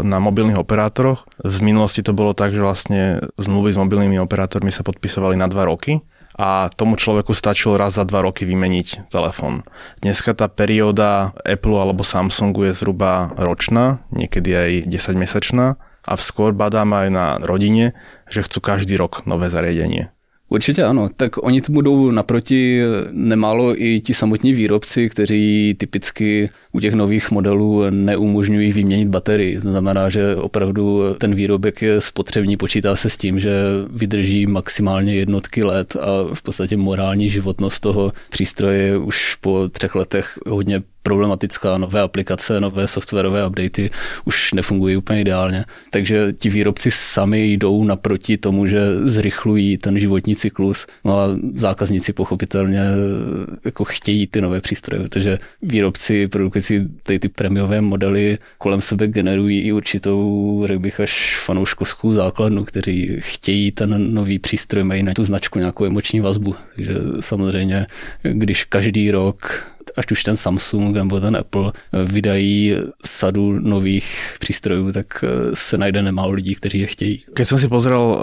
na 0.00 0.16
mobilných 0.16 0.56
operátoroch. 0.56 1.28
V 1.44 1.58
minulosti 1.60 2.00
to 2.00 2.16
bolo 2.16 2.32
tak, 2.32 2.56
že 2.56 2.64
vlastne 2.64 3.20
zmluvy 3.36 3.76
s 3.76 3.78
mobilnými 3.84 4.16
operátormi 4.24 4.72
sa 4.72 4.80
podpisovali 4.80 5.36
na 5.36 5.44
dva 5.44 5.68
roky 5.68 6.00
a 6.38 6.70
tomu 6.70 6.94
človeku 6.94 7.34
stačilo 7.34 7.74
raz 7.74 7.98
za 7.98 8.06
dva 8.06 8.22
roky 8.22 8.46
vymeniť 8.46 9.10
telefón. 9.10 9.66
Dneska 9.98 10.38
tá 10.38 10.46
perióda 10.46 11.34
Apple 11.42 11.74
alebo 11.74 12.06
Samsungu 12.06 12.70
je 12.70 12.78
zhruba 12.78 13.34
ročná, 13.34 13.98
niekedy 14.14 14.50
aj 14.54 14.70
10 14.86 15.18
mesačná 15.18 15.82
a 16.06 16.12
skôr 16.16 16.54
badám 16.54 16.94
aj 16.94 17.08
na 17.10 17.26
rodine, 17.42 17.98
že 18.30 18.46
chcú 18.46 18.62
každý 18.62 18.94
rok 18.94 19.26
nové 19.26 19.50
zariadenie. 19.50 20.14
Určitě 20.50 20.84
ano, 20.84 21.08
tak 21.16 21.42
oni 21.42 21.60
to 21.60 21.72
budou 21.72 22.10
naproti 22.10 22.80
nemálo 23.10 23.82
i 23.82 24.00
ti 24.00 24.14
samotní 24.14 24.52
výrobci, 24.52 25.08
kteří 25.08 25.74
typicky 25.78 26.50
u 26.72 26.80
těch 26.80 26.94
nových 26.94 27.30
modelů 27.30 27.82
neumožňují 27.90 28.72
vyměnit 28.72 29.08
baterii. 29.08 29.60
To 29.60 29.70
znamená, 29.70 30.08
že 30.08 30.36
opravdu 30.36 31.02
ten 31.18 31.34
výrobek 31.34 31.82
je 31.82 32.00
spotřební, 32.00 32.56
počítá 32.56 32.96
se 32.96 33.10
s 33.10 33.16
tím, 33.16 33.40
že 33.40 33.50
vydrží 33.90 34.46
maximálně 34.46 35.14
jednotky 35.14 35.64
let 35.64 35.96
a 35.96 36.34
v 36.34 36.42
podstatě 36.42 36.76
morální 36.76 37.28
životnost 37.28 37.80
toho 37.80 38.12
přístroje 38.30 38.98
už 38.98 39.34
po 39.34 39.68
třech 39.68 39.94
letech 39.94 40.38
hodně 40.46 40.82
problematická, 41.02 41.78
nové 41.78 42.00
aplikace, 42.00 42.60
nové 42.60 42.86
softwarové 42.86 43.46
updaty 43.46 43.90
už 44.24 44.52
nefungují 44.52 44.96
úplně 44.96 45.20
ideálně. 45.20 45.64
Takže 45.90 46.32
ti 46.32 46.48
výrobci 46.48 46.90
sami 46.90 47.52
jdou 47.52 47.84
naproti 47.84 48.36
tomu, 48.36 48.66
že 48.66 49.08
zrychlují 49.08 49.78
ten 49.78 49.98
životní 49.98 50.36
cyklus. 50.36 50.86
No 51.04 51.18
a 51.18 51.28
zákazníci 51.56 52.12
pochopitelně 52.12 52.80
jako 53.64 53.84
chtějí 53.84 54.26
ty 54.26 54.40
nové 54.40 54.60
přístroje, 54.60 55.02
protože 55.02 55.38
výrobci 55.62 56.28
produkující 56.28 56.88
ty, 57.02 57.18
ty 57.18 57.28
prémiové 57.28 57.80
modely 57.80 58.38
kolem 58.58 58.80
sebe 58.80 59.06
generují 59.06 59.60
i 59.60 59.72
určitou, 59.72 60.62
řekl 60.66 60.80
bych, 60.80 61.00
až 61.00 61.40
fanouškovskou 61.44 62.12
základnu, 62.12 62.64
kteří 62.64 63.16
chtějí 63.18 63.70
ten 63.72 64.14
nový 64.14 64.38
přístroj, 64.38 64.84
mají 64.84 65.02
na 65.02 65.14
tu 65.14 65.24
značku 65.24 65.58
nějakou 65.58 65.84
emoční 65.84 66.20
vazbu. 66.20 66.54
Takže 66.74 66.94
samozřejmě, 67.20 67.86
když 68.22 68.64
každý 68.64 69.10
rok 69.10 69.62
ať 69.98 70.12
už 70.12 70.22
ten 70.22 70.36
Samsung 70.36 70.96
nebo 70.96 71.20
ten 71.20 71.36
Apple 71.36 71.72
vydají 72.04 72.74
sadu 73.04 73.58
nových 73.58 74.36
přístrojů, 74.40 74.92
tak 74.92 75.24
eh, 75.24 75.56
se 75.56 75.78
najde 75.78 76.02
nemálo 76.02 76.32
lidí, 76.32 76.54
kteří 76.54 76.78
je 76.78 76.86
chtějí. 76.86 77.24
Když 77.34 77.48
jsem 77.48 77.58
si 77.58 77.68
pozrel 77.68 78.00
uh, 78.00 78.20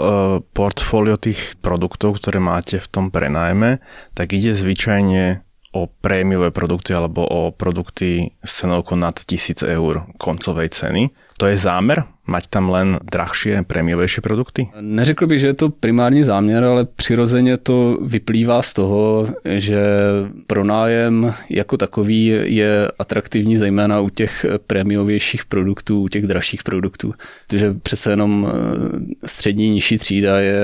portfolio 0.52 1.16
těch 1.16 1.56
produktů, 1.60 2.12
které 2.12 2.40
máte 2.40 2.78
v 2.78 2.88
tom 2.88 3.10
prenajme, 3.10 3.78
tak 4.14 4.32
ide 4.32 4.54
zvyčajně 4.54 5.40
o 5.72 5.86
prémiové 6.00 6.50
produkty 6.50 6.94
alebo 6.94 7.26
o 7.26 7.50
produkty 7.52 8.30
s 8.44 8.56
cenovkou 8.56 8.96
nad 8.96 9.14
1000 9.26 9.62
eur 9.62 10.06
koncovej 10.18 10.68
ceny. 10.68 11.10
To 11.38 11.46
je 11.46 11.58
zámer? 11.58 12.04
Mať 12.26 12.46
tam 12.46 12.70
len 12.70 12.98
drahšie, 13.02 13.62
prémiovejšie 13.62 14.20
produkty? 14.20 14.68
Neřekl 14.80 15.26
bych, 15.26 15.40
že 15.40 15.46
je 15.46 15.54
to 15.54 15.68
primární 15.70 16.24
záměr, 16.24 16.64
ale 16.64 16.84
přirozeně 16.84 17.56
to 17.56 17.98
vyplývá 18.02 18.62
z 18.62 18.72
toho, 18.72 19.28
že 19.44 19.86
pronájem 20.46 21.34
jako 21.50 21.76
takový 21.76 22.26
je 22.44 22.88
atraktivní 22.98 23.56
zejména 23.56 24.00
u 24.00 24.08
těch 24.08 24.46
prémiovějších 24.66 25.44
produktů, 25.44 26.02
u 26.02 26.08
těch 26.08 26.26
dražších 26.26 26.62
produktů. 26.62 27.14
Protože 27.46 27.74
přece 27.82 28.12
jenom 28.12 28.48
eh, 28.48 29.28
střední 29.28 29.70
nižší 29.70 29.98
třída 29.98 30.40
je 30.40 30.60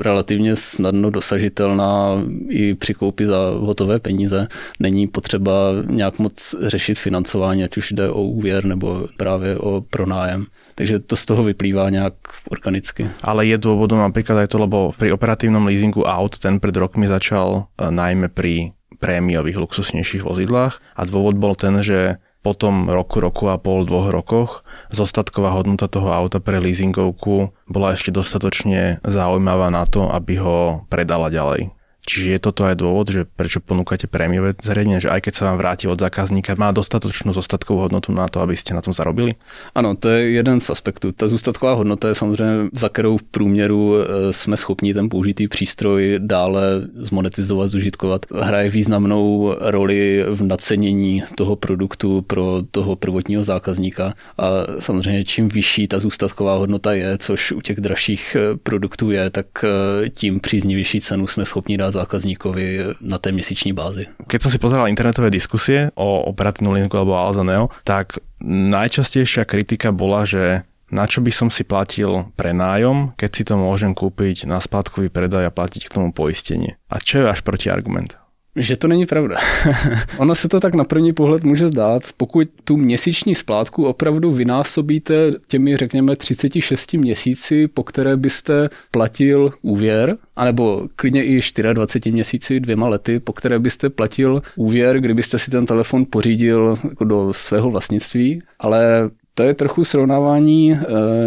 relativně 0.00 0.56
snadno 0.56 1.10
dosažitelná 1.10 2.22
i 2.48 2.74
při 2.74 2.94
koupi 2.94 3.26
za 3.26 3.38
hotové 3.58 3.98
peníze. 3.98 4.48
Není 4.80 5.06
potřeba 5.06 5.72
nějak 5.86 6.18
moc 6.18 6.54
řešit 6.62 6.98
financování, 6.98 7.64
ať 7.64 7.76
už 7.76 7.92
jde 7.92 8.10
o 8.10 8.22
úvěr 8.22 8.64
nebo 8.64 9.08
právě 9.16 9.58
o 9.58 9.84
pronájem. 9.90 10.46
Takže 10.78 11.02
to 11.10 11.18
z 11.18 11.24
toho 11.26 11.42
vyplývá 11.42 11.90
nějak 11.90 12.14
organicky. 12.54 13.10
Ale 13.26 13.42
je 13.50 13.58
dôvodom 13.58 13.98
napríklad 13.98 14.46
aj 14.46 14.54
to, 14.54 14.62
lebo 14.62 14.94
pri 14.94 15.10
operatívnom 15.10 15.66
leasingu 15.66 16.06
aut 16.06 16.38
ten 16.38 16.62
pred 16.62 16.70
rokmi 16.78 17.10
začal 17.10 17.66
e, 17.74 17.90
najmä 17.90 18.30
pri 18.30 18.78
prémiových 19.02 19.58
luxusnejších 19.58 20.22
vozidlách 20.22 20.78
a 20.94 21.02
dôvod 21.02 21.34
bol 21.34 21.58
ten, 21.58 21.82
že 21.82 22.22
po 22.46 22.54
tom 22.54 22.86
roku, 22.86 23.18
roku 23.18 23.50
a 23.50 23.58
pol, 23.58 23.82
dvoch 23.82 24.14
rokoch 24.14 24.50
zostatková 24.94 25.50
hodnota 25.50 25.90
toho 25.90 26.14
auta 26.14 26.38
pre 26.38 26.62
leasingovku 26.62 27.50
bola 27.66 27.98
ešte 27.98 28.14
dostatočne 28.14 29.02
zaujímavá 29.02 29.74
na 29.74 29.82
to, 29.82 30.06
aby 30.06 30.38
ho 30.38 30.86
predala 30.86 31.26
ďalej. 31.26 31.74
Čiže 32.08 32.28
je 32.32 32.40
toto 32.40 32.64
aj 32.64 32.80
dôvod, 32.80 33.12
že 33.12 33.28
prečo 33.28 33.60
ponúkate 33.60 34.08
prémiové 34.08 34.56
zariadenie, 34.56 35.04
že 35.04 35.12
aj 35.12 35.28
keď 35.28 35.32
sa 35.36 35.52
vám 35.52 35.60
vráti 35.60 35.84
od 35.92 36.00
zákazníka, 36.00 36.56
má 36.56 36.72
dostatočnú 36.72 37.36
zostatkovú 37.36 37.84
hodnotu 37.84 38.16
na 38.16 38.24
to, 38.32 38.40
aby 38.40 38.56
ste 38.56 38.72
na 38.72 38.80
tom 38.80 38.96
zarobili? 38.96 39.36
Ano, 39.76 39.92
to 39.92 40.08
je 40.08 40.40
jeden 40.40 40.56
z 40.60 40.70
aspektů. 40.70 41.12
Ta 41.12 41.28
zůstatková 41.28 41.72
hodnota 41.72 42.08
je 42.08 42.14
samozřejmě, 42.14 42.68
za 42.72 42.88
kterou 42.88 43.16
v 43.16 43.22
průměru 43.22 43.94
e, 43.96 44.32
jsme 44.32 44.56
schopni 44.56 44.94
ten 44.94 45.08
použitý 45.08 45.48
přístroj 45.48 46.16
dále 46.18 46.62
zmonetizovat, 46.94 47.70
zužitkovat. 47.70 48.26
Hraje 48.32 48.70
významnou 48.70 49.54
roli 49.60 50.24
v 50.28 50.42
nacenění 50.42 51.22
toho 51.34 51.56
produktu 51.56 52.22
pro 52.22 52.62
toho 52.70 52.96
prvotního 52.96 53.44
zákazníka 53.44 54.14
a 54.38 54.48
samozřejmě 54.80 55.24
čím 55.24 55.48
vyšší 55.48 55.88
ta 55.88 56.00
zůstatková 56.00 56.56
hodnota 56.56 56.92
je, 56.92 57.18
což 57.18 57.52
u 57.52 57.60
těch 57.60 57.80
dražších 57.80 58.36
e, 58.36 58.56
produktů 58.56 59.10
je, 59.10 59.30
tak 59.30 59.46
e, 59.64 59.68
tím 60.08 60.40
příznivější 60.40 61.00
cenu 61.00 61.26
jsme 61.26 61.44
schopni 61.44 61.76
dát 61.76 61.97
zákazníkovi 61.98 62.94
na 63.02 63.18
té 63.18 63.32
měsíční 63.32 63.72
bázi. 63.72 64.06
Keď 64.30 64.40
som 64.42 64.50
si 64.54 64.58
pozeral 64.62 64.86
internetové 64.86 65.30
diskusie 65.30 65.90
o 65.98 66.22
operatívnu 66.30 66.72
linku 66.72 66.94
alebo 66.94 67.18
Alza 67.18 67.42
Neo, 67.42 67.74
tak 67.82 68.22
najčastejšia 68.46 69.42
kritika 69.44 69.90
bola, 69.90 70.22
že 70.22 70.62
na 70.88 71.04
čo 71.04 71.20
by 71.20 71.32
som 71.34 71.48
si 71.52 71.68
platil 71.68 72.32
prenájom, 72.38 73.12
keď 73.18 73.30
si 73.34 73.42
to 73.44 73.60
môžem 73.60 73.92
kúpiť 73.92 74.48
na 74.48 74.56
splátkový 74.62 75.12
predaj 75.12 75.48
a 75.48 75.54
platiť 75.54 75.88
k 75.88 75.94
tomu 75.94 76.14
poistenie. 76.16 76.80
A 76.88 76.96
čo 77.02 77.20
je 77.20 77.28
váš 77.28 77.44
protiargument? 77.44 78.16
Že 78.58 78.76
to 78.76 78.88
není 78.88 79.06
pravda. 79.06 79.36
ono 80.18 80.34
se 80.34 80.48
to 80.48 80.60
tak 80.60 80.74
na 80.74 80.84
první 80.84 81.12
pohled 81.12 81.44
může 81.44 81.68
zdát, 81.68 82.02
pokud 82.16 82.48
tu 82.64 82.76
měsíční 82.76 83.34
splátku 83.34 83.84
opravdu 83.84 84.30
vynásobíte 84.30 85.32
těmi, 85.48 85.76
řekněme, 85.76 86.16
36 86.16 86.94
měsíci, 86.94 87.68
po 87.68 87.82
které 87.82 88.16
byste 88.16 88.68
platil 88.90 89.52
úvěr, 89.62 90.16
anebo 90.36 90.88
klidně 90.96 91.24
i 91.24 91.40
24 91.72 92.12
měsíci, 92.12 92.60
dvěma 92.60 92.88
lety, 92.88 93.20
po 93.20 93.32
které 93.32 93.58
byste 93.58 93.90
platil 93.90 94.42
úvěr, 94.56 95.00
kdybyste 95.00 95.38
si 95.38 95.50
ten 95.50 95.66
telefon 95.66 96.06
pořídil 96.10 96.76
jako 96.88 97.04
do 97.04 97.32
svého 97.32 97.70
vlastnictví, 97.70 98.42
ale 98.58 99.10
to 99.38 99.44
je 99.44 99.54
trochu 99.54 99.84
srovnávání 99.84 100.72
uh, 100.72 100.78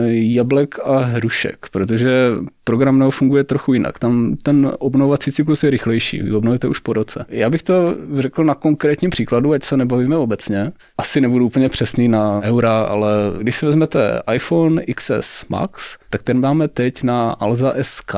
jablek 0.09 0.75
a 0.83 0.97
hrušek, 0.97 1.65
protože 1.71 2.31
program 2.63 2.99
Neo 2.99 3.11
funguje 3.11 3.43
trochu 3.43 3.73
jinak. 3.73 3.99
Tam 3.99 4.35
ten 4.43 4.71
obnovací 4.79 5.31
cyklus 5.31 5.63
je 5.63 5.69
rychlejší, 5.69 6.21
vy 6.21 6.31
obnovujete 6.31 6.67
už 6.67 6.79
po 6.79 6.93
roce. 6.93 7.25
Já 7.29 7.49
bych 7.49 7.63
to 7.63 7.95
řekl 8.13 8.43
na 8.43 8.55
konkrétním 8.55 9.11
příkladu, 9.11 9.53
ať 9.53 9.63
se 9.63 9.77
nebavíme 9.77 10.17
obecně. 10.17 10.71
Asi 10.97 11.21
nebudu 11.21 11.45
úplně 11.45 11.69
přesný 11.69 12.07
na 12.07 12.41
eura, 12.43 12.81
ale 12.81 13.11
když 13.39 13.55
si 13.55 13.65
vezmete 13.65 14.21
iPhone 14.33 14.83
XS 14.95 15.45
Max, 15.49 15.97
tak 16.09 16.23
ten 16.23 16.39
máme 16.39 16.67
teď 16.67 17.03
na 17.03 17.31
Alza 17.31 17.73
SK 17.81 18.15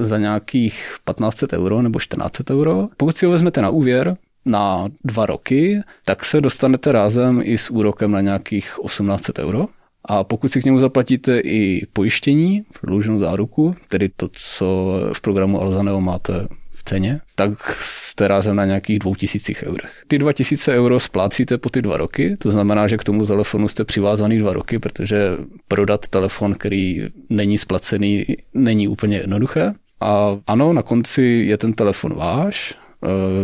za 0.00 0.18
nějakých 0.18 0.96
1500 1.10 1.52
euro 1.52 1.82
nebo 1.82 1.98
1400 1.98 2.54
euro. 2.54 2.88
Pokud 2.96 3.16
si 3.16 3.26
ho 3.26 3.32
vezmete 3.32 3.62
na 3.62 3.70
úvěr, 3.70 4.16
na 4.44 4.88
dva 5.04 5.26
roky, 5.26 5.80
tak 6.06 6.24
se 6.24 6.40
dostanete 6.40 6.92
rázem 6.92 7.40
i 7.44 7.58
s 7.58 7.70
úrokem 7.70 8.12
na 8.12 8.20
nějakých 8.20 8.74
1800 8.82 9.38
euro. 9.38 9.66
A 10.04 10.24
pokud 10.24 10.48
si 10.48 10.60
k 10.60 10.64
němu 10.64 10.78
zaplatíte 10.78 11.38
i 11.38 11.86
pojištění, 11.92 12.64
prodlouženou 12.80 13.18
záruku, 13.18 13.74
tedy 13.88 14.08
to, 14.16 14.28
co 14.32 14.98
v 15.12 15.20
programu 15.20 15.60
Alzaneo 15.60 16.00
máte 16.00 16.48
v 16.70 16.84
ceně, 16.84 17.20
tak 17.34 17.72
jste 17.72 18.28
rázem 18.28 18.56
na 18.56 18.64
nějakých 18.64 18.98
2000 18.98 19.66
eurech. 19.66 20.02
Ty 20.08 20.18
2000 20.18 20.74
euro 20.74 21.00
splácíte 21.00 21.58
po 21.58 21.70
ty 21.70 21.82
dva 21.82 21.96
roky, 21.96 22.36
to 22.36 22.50
znamená, 22.50 22.88
že 22.88 22.96
k 22.96 23.04
tomu 23.04 23.26
telefonu 23.26 23.68
jste 23.68 23.84
přivázaný 23.84 24.38
dva 24.38 24.52
roky, 24.52 24.78
protože 24.78 25.30
prodat 25.68 26.08
telefon, 26.08 26.54
který 26.54 27.02
není 27.30 27.58
splacený, 27.58 28.26
není 28.54 28.88
úplně 28.88 29.16
jednoduché. 29.16 29.74
A 30.00 30.38
ano, 30.46 30.72
na 30.72 30.82
konci 30.82 31.22
je 31.22 31.56
ten 31.56 31.72
telefon 31.72 32.14
váš, 32.14 32.74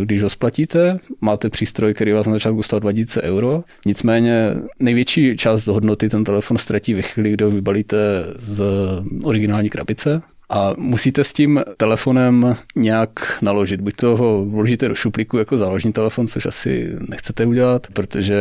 když 0.03 0.23
ho 0.23 0.29
splatíte, 0.29 0.99
máte 1.21 1.49
přístroj, 1.49 1.93
který 1.93 2.11
vás 2.11 2.27
na 2.27 2.33
začátku 2.33 2.63
stál 2.63 2.79
2000 2.79 3.21
euro, 3.21 3.63
nicméně 3.85 4.53
největší 4.79 5.37
část 5.37 5.67
hodnoty 5.67 6.09
ten 6.09 6.23
telefon 6.23 6.57
ztratí 6.57 6.93
ve 6.93 7.01
chvíli, 7.01 7.31
kdy 7.31 7.45
ho 7.45 7.51
vybalíte 7.51 7.97
z 8.35 8.63
originální 9.23 9.69
krabice, 9.69 10.21
a 10.53 10.73
musíte 10.77 11.23
s 11.23 11.33
tím 11.33 11.63
telefonem 11.77 12.53
nějak 12.75 13.09
naložit. 13.41 13.81
Buď 13.81 13.95
to 13.95 14.17
ho 14.17 14.45
vložíte 14.45 14.87
do 14.87 14.95
šuplíku 14.95 15.37
jako 15.37 15.57
záložní 15.57 15.93
telefon, 15.93 16.27
což 16.27 16.45
asi 16.45 16.89
nechcete 17.09 17.45
udělat, 17.45 17.87
protože 17.93 18.35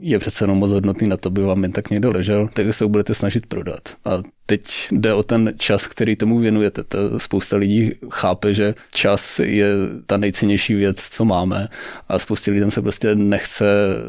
je 0.00 0.18
přece 0.18 0.44
jenom 0.44 0.58
moc 0.58 0.70
hodnotný 0.70 1.08
na 1.08 1.16
to, 1.16 1.30
by 1.30 1.42
vám 1.42 1.62
jen 1.62 1.72
tak 1.72 1.90
někdo 1.90 2.10
ležel, 2.10 2.48
tak 2.52 2.72
se 2.72 2.84
ho 2.84 2.88
budete 2.88 3.14
snažit 3.14 3.46
prodat. 3.46 3.80
A 4.04 4.22
teď 4.50 4.88
jde 4.92 5.14
o 5.14 5.22
ten 5.22 5.52
čas, 5.56 5.86
který 5.86 6.16
tomu 6.16 6.38
věnujete. 6.38 6.84
To 6.84 7.18
spousta 7.18 7.56
lidí 7.56 7.92
chápe, 8.10 8.54
že 8.54 8.74
čas 8.94 9.38
je 9.38 9.72
ta 10.06 10.16
nejcennější 10.16 10.74
věc, 10.74 11.08
co 11.08 11.24
máme 11.24 11.68
a 12.08 12.18
spousta 12.18 12.52
lidem 12.52 12.70
se 12.70 12.82
prostě 12.82 13.14
nechce 13.14 13.64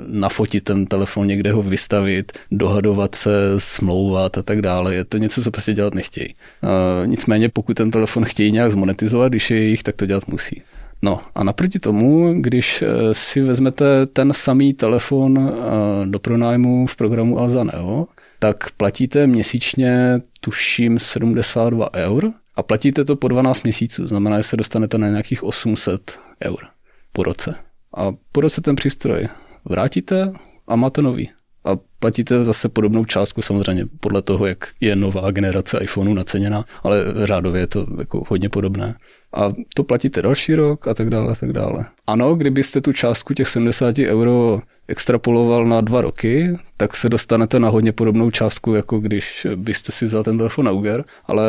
nafotit 0.07 0.63
ten 0.63 0.85
telefon, 0.85 1.27
někde 1.27 1.51
ho 1.51 1.63
vystavit, 1.63 2.31
dohadovat 2.51 3.15
se, 3.15 3.31
smlouvat 3.57 4.37
a 4.37 4.41
tak 4.41 4.61
dále. 4.61 4.95
Je 4.95 5.03
to 5.03 5.17
něco, 5.17 5.41
co 5.41 5.51
prostě 5.51 5.73
dělat 5.73 5.93
nechtějí. 5.93 6.35
Nicméně 7.05 7.49
pokud 7.49 7.73
ten 7.73 7.91
telefon 7.91 8.25
chtějí 8.25 8.51
nějak 8.51 8.71
zmonetizovat, 8.71 9.31
když 9.31 9.51
je 9.51 9.57
jejich, 9.57 9.83
tak 9.83 9.95
to 9.95 10.05
dělat 10.05 10.27
musí. 10.27 10.61
No 11.01 11.19
a 11.35 11.43
naproti 11.43 11.79
tomu, 11.79 12.33
když 12.41 12.81
eh, 12.81 12.87
si 13.13 13.41
vezmete 13.41 14.05
ten 14.05 14.33
samý 14.33 14.73
telefon 14.73 15.39
eh, 15.39 16.05
do 16.05 16.19
pronájmu 16.19 16.87
v 16.87 16.95
programu 16.95 17.39
Alza 17.39 17.63
Neo, 17.63 18.07
tak 18.39 18.71
platíte 18.71 19.27
měsíčně 19.27 20.21
tuším 20.41 20.99
72 20.99 21.89
eur 21.95 22.33
a 22.55 22.63
platíte 22.63 23.05
to 23.05 23.15
po 23.15 23.27
12 23.27 23.63
měsíců, 23.63 24.07
znamená, 24.07 24.37
že 24.37 24.43
se 24.43 24.57
dostanete 24.57 24.97
na 24.97 25.07
nějakých 25.07 25.43
800 25.43 26.19
eur 26.43 26.67
po 27.11 27.23
roce. 27.23 27.55
A 27.97 28.11
po 28.31 28.41
roce 28.41 28.61
ten 28.61 28.75
přístroj 28.75 29.27
vrátíte 29.65 30.33
a 30.67 30.75
máte 30.75 31.01
nový. 31.01 31.29
A 31.63 31.71
platíte 31.99 32.43
zase 32.43 32.69
podobnou 32.69 33.05
částku 33.05 33.41
samozřejmě 33.41 33.85
podle 33.99 34.21
toho, 34.21 34.45
jak 34.45 34.67
je 34.79 34.95
nová 34.95 35.31
generace 35.31 35.79
iPhoneu 35.81 36.13
naceněna, 36.13 36.65
ale 36.83 37.05
řádově 37.23 37.61
je 37.61 37.67
to 37.67 37.85
jako 37.99 38.23
hodně 38.27 38.49
podobné. 38.49 38.95
A 39.33 39.53
to 39.75 39.83
platíte 39.83 40.21
další 40.21 40.55
rok 40.55 40.87
a 40.87 40.93
tak 40.93 41.09
dále 41.09 41.31
a 41.31 41.35
tak 41.35 41.53
dále. 41.53 41.85
Ano, 42.07 42.35
kdybyste 42.35 42.81
tu 42.81 42.93
částku 42.93 43.33
těch 43.33 43.47
70 43.47 43.99
euro 43.99 44.61
extrapoloval 44.87 45.65
na 45.65 45.81
dva 45.81 46.01
roky, 46.01 46.57
tak 46.77 46.95
se 46.95 47.09
dostanete 47.09 47.59
na 47.59 47.69
hodně 47.69 47.91
podobnou 47.91 48.31
částku, 48.31 48.73
jako 48.73 48.99
když 48.99 49.47
byste 49.55 49.91
si 49.91 50.05
vzal 50.05 50.23
ten 50.23 50.37
telefon 50.37 50.65
na 50.65 50.71
úvěr, 50.71 51.03
ale 51.25 51.43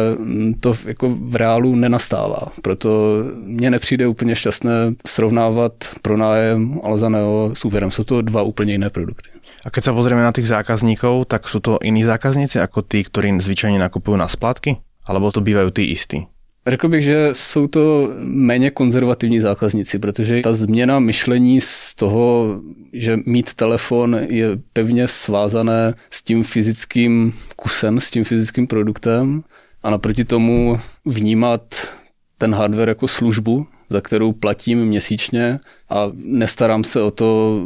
to 0.61 0.75
jako 0.87 1.09
v 1.09 1.37
reálu 1.37 1.77
nenastává. 1.77 2.53
Proto 2.63 3.23
mně 3.45 3.71
nepřijde 3.71 4.07
úplně 4.07 4.35
šťastné 4.35 4.73
srovnávat 5.07 5.73
pronájem 6.03 6.81
Alzaneo 6.83 7.51
s 7.55 7.65
úvěrem. 7.65 7.91
Jsou 7.91 8.05
to 8.05 8.23
dva 8.23 8.43
úplně 8.43 8.73
jiné 8.73 8.91
produkty. 8.91 9.31
A 9.61 9.69
keď 9.69 9.83
sa 9.85 9.93
pozrieme 9.93 10.25
na 10.25 10.33
tých 10.33 10.49
zákazníkov, 10.49 11.29
tak 11.29 11.45
sú 11.45 11.61
to 11.61 11.77
iní 11.85 12.01
zákazníci 12.01 12.57
ako 12.65 12.81
tí, 12.81 13.05
ktorí 13.05 13.37
zvyčajne 13.45 13.77
nakupujú 13.77 14.17
na 14.17 14.25
splátky? 14.25 14.81
Alebo 15.05 15.29
to 15.29 15.45
bývajú 15.45 15.69
tí 15.69 15.93
istí? 15.93 16.25
Řekl 16.67 16.89
bych, 16.89 17.05
že 17.05 17.29
jsou 17.33 17.67
to 17.67 18.13
méně 18.23 18.71
konzervativní 18.71 19.41
zákazníci, 19.41 19.99
protože 19.99 20.41
ta 20.41 20.53
změna 20.53 20.99
myšlení 20.99 21.61
z 21.61 21.95
toho, 21.95 22.61
že 22.93 23.19
mít 23.27 23.55
telefon 23.55 24.21
je 24.29 24.49
pevně 24.73 25.09
svázané 25.09 25.95
s 26.11 26.23
tím 26.23 26.43
fyzickým 26.43 27.33
kusem, 27.57 28.01
s 28.01 28.11
tím 28.11 28.25
fyzickým 28.25 28.67
produktem 28.67 29.43
a 29.83 29.91
naproti 29.91 30.25
tomu 30.25 30.77
vnímat 31.05 31.89
ten 32.39 32.55
hardware 32.55 32.89
jako 32.89 33.09
službu, 33.09 33.67
za 33.89 34.01
kterou 34.01 34.33
platím 34.33 34.85
měsíčně 34.85 35.61
a 35.89 36.11
nestarám 36.15 36.85
se 36.85 37.03
o 37.03 37.11
to, 37.11 37.61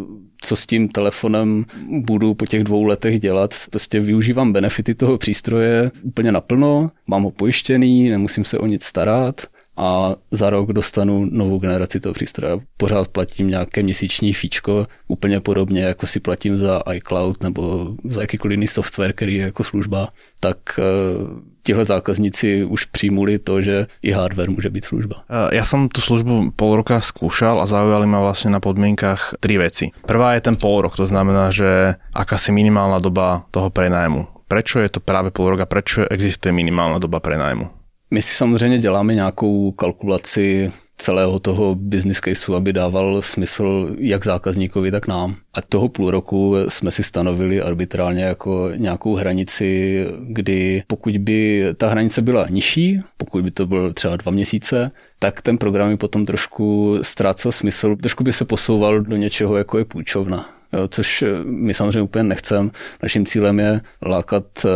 co 0.45 0.57
s 0.57 0.67
tím 0.67 0.89
telefonem 0.89 1.65
budu 1.89 2.35
po 2.35 2.47
těch 2.47 2.65
dvou 2.65 2.85
letech 2.85 3.21
dělat. 3.21 3.55
Prostě 3.71 4.01
využívám 4.01 4.53
benefity 4.53 4.95
toho 4.95 5.19
přístroje 5.19 5.91
úplně 6.03 6.33
naplno, 6.33 6.91
mám 7.07 7.23
ho 7.23 7.31
pojištěný, 7.31 8.11
nemusím 8.11 8.45
se 8.45 8.59
o 8.59 8.67
nic 8.67 8.85
starat 8.85 9.41
a 9.77 10.17
za 10.31 10.51
rok 10.51 10.73
dostanu 10.73 11.27
novou 11.31 11.59
generaci 11.59 12.01
toho 12.01 12.13
přístroje. 12.13 12.53
Pořád 12.77 13.09
platím 13.09 13.49
nějaké 13.49 13.83
měsíční 13.83 14.33
fíčko, 14.33 14.87
úplně 15.09 15.41
podobně 15.41 15.83
jako 15.83 16.07
si 16.07 16.21
platím 16.21 16.57
za 16.57 16.83
iCloud 16.95 17.43
nebo 17.43 17.95
za 18.05 18.21
jakýkoliv 18.21 18.57
jiný 18.57 18.69
software, 18.69 19.13
který 19.13 19.35
je 19.35 19.43
jako 19.43 19.65
služba, 19.65 20.09
tak 20.41 20.59
eh, 20.79 21.54
tihle 21.65 21.85
zákazníci 21.85 22.65
už 22.65 22.85
přijmuli 22.85 23.39
to, 23.39 23.63
že 23.63 23.87
i 24.03 24.13
hardware 24.13 24.51
může 24.51 24.71
být 24.71 24.85
služba. 24.85 25.25
Eh, 25.31 25.57
ja 25.57 25.65
som 25.65 25.89
tú 25.89 26.05
službu 26.05 26.53
pol 26.53 26.85
roka 26.85 27.01
skúšal 27.01 27.65
a 27.65 27.67
zaujali 27.67 28.05
ma 28.05 28.21
vlastne 28.21 28.53
na 28.53 28.61
podmienkach 28.61 29.41
tri 29.41 29.57
veci. 29.57 29.91
Prvá 30.05 30.37
je 30.37 30.45
ten 30.45 30.61
pol 30.61 30.85
rok, 30.85 30.93
to 30.95 31.09
znamená, 31.09 31.49
že 31.49 31.97
akási 32.13 32.53
minimálna 32.53 33.01
doba 33.01 33.49
toho 33.49 33.73
prenajmu. 33.73 34.45
Prečo 34.45 34.85
je 34.85 34.93
to 34.93 35.01
práve 35.01 35.33
pol 35.33 35.57
rok 35.57 35.65
a 35.65 35.71
prečo 35.71 36.05
existuje 36.05 36.53
minimálna 36.53 37.01
doba 37.01 37.19
prenajmu? 37.25 37.67
My 38.11 38.23
si 38.23 38.35
samozřejmě 38.35 38.79
děláme 38.79 39.15
nějakou 39.15 39.73
kalkulaci 39.73 40.69
celého 40.97 41.39
toho 41.39 41.75
business 41.75 42.21
caseu, 42.21 42.55
aby 42.55 42.73
dával 42.73 43.23
smysl 43.23 43.97
jak 43.99 44.25
zákazníkovi, 44.25 44.91
tak 44.91 45.07
nám. 45.07 45.37
A 45.55 45.63
toho 45.63 45.89
půl 45.89 46.11
roku 46.11 46.57
jsme 46.69 46.91
si 46.91 47.03
stanovili 47.03 47.63
arbitrálně 47.63 48.25
jako 48.25 48.71
nějakou 48.77 49.15
hranici, 49.15 50.05
kdy 50.21 50.83
pokud 50.87 51.19
by 51.19 51.65
ta 51.77 51.89
hranice 51.89 52.23
byla 52.23 52.47
nižší, 52.51 53.01
pokud 53.17 53.45
by 53.45 53.51
to 53.51 53.67
bylo 53.67 53.93
třeba 53.93 54.17
dva 54.17 54.33
měsíce, 54.33 54.91
tak 55.19 55.43
ten 55.43 55.59
program 55.59 55.91
by 55.91 55.97
potom 55.97 56.27
trošku 56.27 56.99
ztrácel 57.03 57.53
smysl, 57.53 57.97
trošku 57.97 58.25
by 58.25 58.33
se 58.33 58.45
posouval 58.45 59.01
do 59.01 59.17
něčeho, 59.17 59.57
jako 59.57 59.79
je 59.79 59.85
půjčovna 59.85 60.47
což 60.89 61.23
eh, 61.23 61.45
my 61.45 61.75
samozřejmě 61.75 62.03
úplně 62.03 62.23
nechcem. 62.23 62.71
Naším 63.03 63.27
cílem 63.27 63.59
je 63.59 63.81
lákat 64.03 64.45
eh, 64.65 64.69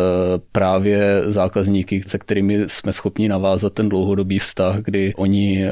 právě 0.52 1.22
zákazníky, 1.26 2.02
se 2.06 2.18
kterými 2.18 2.68
jsme 2.68 2.92
schopni 2.92 3.28
navázat 3.28 3.72
ten 3.72 3.88
dlouhodobý 3.88 4.38
vztah, 4.38 4.78
kdy 4.78 5.14
oni 5.14 5.64
eh, 5.64 5.70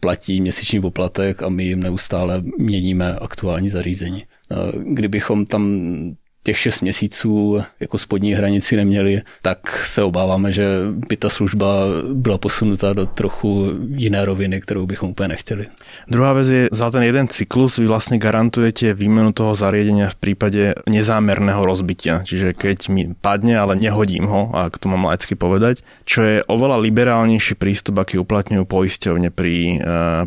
platí 0.00 0.40
měsíční 0.40 0.80
poplatek 0.80 1.42
a 1.42 1.48
my 1.48 1.64
jim 1.64 1.82
neustále 1.82 2.42
měníme 2.58 3.14
aktuální 3.14 3.68
zařízení. 3.68 4.24
Kdybychom 4.84 5.46
tam 5.46 5.90
těch 6.46 6.58
6 6.58 6.80
měsíců 6.80 7.58
jako 7.80 7.98
spodní 7.98 8.32
hranici 8.32 8.76
neměli, 8.76 9.22
tak 9.42 9.82
se 9.82 10.02
obáváme, 10.02 10.52
že 10.52 10.66
by 11.08 11.16
ta 11.16 11.28
služba 11.28 11.66
byla 12.14 12.38
posunuta 12.38 12.92
do 12.92 13.06
trochu 13.06 13.74
jiné 13.90 14.24
roviny, 14.24 14.60
kterou 14.60 14.86
bychom 14.86 15.10
úplně 15.10 15.28
nechtěli. 15.28 15.66
Druhá 16.08 16.32
vec 16.32 16.48
je, 16.48 16.68
za 16.72 16.90
ten 16.90 17.02
jeden 17.02 17.26
cyklus 17.28 17.82
vy 17.82 17.90
vlastne 17.90 18.22
garantujete 18.22 18.94
výmenu 18.94 19.34
toho 19.34 19.58
zariadenia 19.58 20.06
v 20.06 20.18
prípade 20.22 20.62
nezámerného 20.86 21.66
rozbitia. 21.66 22.22
Čiže 22.22 22.54
keď 22.54 22.78
mi 22.94 23.10
padne, 23.10 23.58
ale 23.58 23.74
nehodím 23.74 24.30
ho, 24.30 24.54
ak 24.54 24.78
to 24.78 24.86
mám 24.86 25.10
laicky 25.10 25.34
povedať, 25.34 25.82
čo 26.06 26.22
je 26.22 26.36
oveľa 26.46 26.78
liberálnejší 26.78 27.58
prístup, 27.58 27.98
aký 27.98 28.22
uplatňujú 28.22 28.62
poisťovne 28.70 29.34
pri 29.34 29.54
uh, 29.58 29.78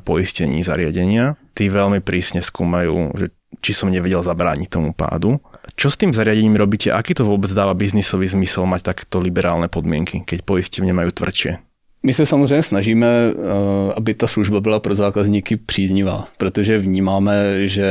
poistení 0.04 0.68
zariadenia. 0.68 1.40
Tí 1.56 1.72
veľmi 1.72 2.04
prísne 2.04 2.44
skúmajú, 2.44 3.16
že 3.16 3.32
či 3.60 3.72
som 3.76 3.92
nevedel 3.92 4.24
zabrániť 4.24 4.68
tomu 4.72 4.92
pádu. 4.96 5.40
Čo 5.76 5.88
s 5.90 5.98
tým 5.98 6.14
zariadením 6.14 6.56
robíte? 6.56 6.94
Aký 6.94 7.14
to 7.14 7.26
vôbec 7.26 7.52
dáva 7.54 7.74
biznisový 7.74 8.28
zmysel 8.28 8.66
mať 8.66 8.94
takéto 8.94 9.22
liberálne 9.22 9.68
podmienky, 9.68 10.24
keď 10.26 10.46
poistivne 10.46 10.94
majú 10.94 11.12
tvrdšie? 11.12 11.70
My 12.04 12.14
se 12.14 12.26
samozřejmě 12.26 12.64
snažíme, 12.64 13.08
eh, 13.08 13.94
aby 13.96 14.14
ta 14.14 14.28
služba 14.28 14.62
byla 14.62 14.80
pro 14.80 14.96
zákazníky 14.96 15.58
příznivá, 15.58 16.28
protože 16.38 16.80
vnímáme, 16.80 17.68
že 17.68 17.88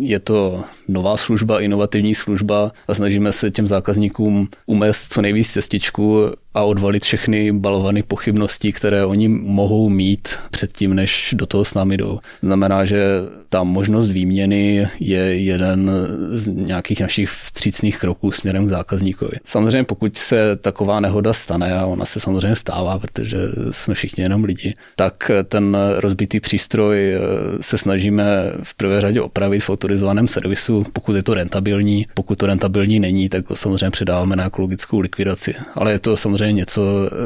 je 0.00 0.18
to 0.18 0.64
nová 0.88 1.16
služba, 1.16 1.60
inovativní 1.60 2.14
služba 2.14 2.72
a 2.88 2.94
snažíme 2.94 3.32
se 3.32 3.50
těm 3.50 3.66
zákazníkům 3.66 4.48
umést 4.66 5.12
co 5.12 5.22
nejvíc 5.22 5.52
cestičku 5.52 6.20
a 6.56 6.62
odvalit 6.62 7.04
všechny 7.04 7.52
balované 7.52 8.02
pochybnosti, 8.02 8.72
které 8.72 9.04
oni 9.04 9.28
mohou 9.28 9.88
mít 9.88 10.28
předtím, 10.50 10.94
než 10.94 11.34
do 11.36 11.46
toho 11.46 11.64
s 11.64 11.74
námi 11.74 11.96
jdou. 11.96 12.18
Znamená, 12.42 12.84
že 12.84 13.04
ta 13.48 13.62
možnost 13.62 14.10
výměny 14.10 14.88
je 15.00 15.18
jeden 15.18 15.90
z 16.30 16.48
nějakých 16.48 17.00
našich 17.00 17.30
vstřícných 17.30 17.98
kroků 17.98 18.30
směrem 18.30 18.66
k 18.66 18.68
zákazníkovi. 18.68 19.32
Samozřejmě 19.44 19.84
pokud 19.84 20.16
se 20.16 20.56
taková 20.56 21.00
nehoda 21.00 21.32
stane, 21.32 21.72
a 21.74 21.86
ona 21.86 22.04
se 22.04 22.20
samozřejmě 22.20 22.56
stává, 22.56 22.98
protože 22.98 23.36
jsme 23.70 23.94
všichni 23.94 24.22
jenom 24.22 24.44
lidi, 24.44 24.74
tak 24.96 25.30
ten 25.48 25.76
rozbitý 25.96 26.40
přístroj 26.40 27.14
eh, 27.14 27.18
se 27.60 27.78
snažíme 27.78 28.52
v 28.62 28.74
prvé 28.74 29.00
řadě 29.00 29.20
opravit 29.20 29.60
v 29.60 29.70
autorizovaném 29.70 30.28
servisu, 30.28 30.86
pokud 30.92 31.16
je 31.16 31.22
to 31.22 31.34
rentabilní. 31.34 32.06
Pokud 32.14 32.38
to 32.38 32.46
rentabilní 32.46 33.00
není, 33.00 33.28
tak 33.28 33.50
ho 33.50 33.56
samozřejmě 33.56 33.90
předáváme 33.90 34.36
na 34.36 34.46
ekologickou 34.46 34.98
likvidaci. 34.98 35.54
Ale 35.74 35.92
je 35.92 35.98
to 35.98 36.16
samozřejmě 36.16 36.45
něco, 36.52 36.82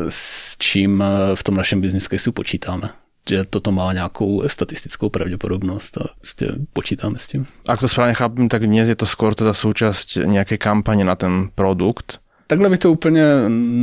s 0.08 0.56
čím 0.58 1.02
eh, 1.02 1.36
v 1.36 1.42
tom 1.44 1.54
našem 1.54 1.80
business 1.80 2.08
caseu 2.08 2.32
počítáme 2.32 2.90
že 3.30 3.44
toto 3.50 3.72
má 3.72 3.92
nějakou 3.92 4.42
statistickou 4.46 5.08
pravděpodobnost 5.08 5.98
a 5.98 6.04
prostě 6.18 6.46
počítáme 6.72 7.18
s 7.18 7.26
tím. 7.26 7.46
Ak 7.66 7.80
to 7.80 7.88
správně 7.88 8.14
chápem, 8.14 8.48
tak 8.48 8.66
dnes 8.66 8.88
je 8.88 8.96
to 8.96 9.06
skôr 9.06 9.34
teda 9.34 9.54
součást 9.54 10.18
nějaké 10.24 10.58
kampaně 10.58 11.04
na 11.04 11.14
ten 11.14 11.48
produkt. 11.54 12.18
Takhle 12.46 12.70
bych 12.70 12.78
to 12.78 12.92
úplně 12.92 13.22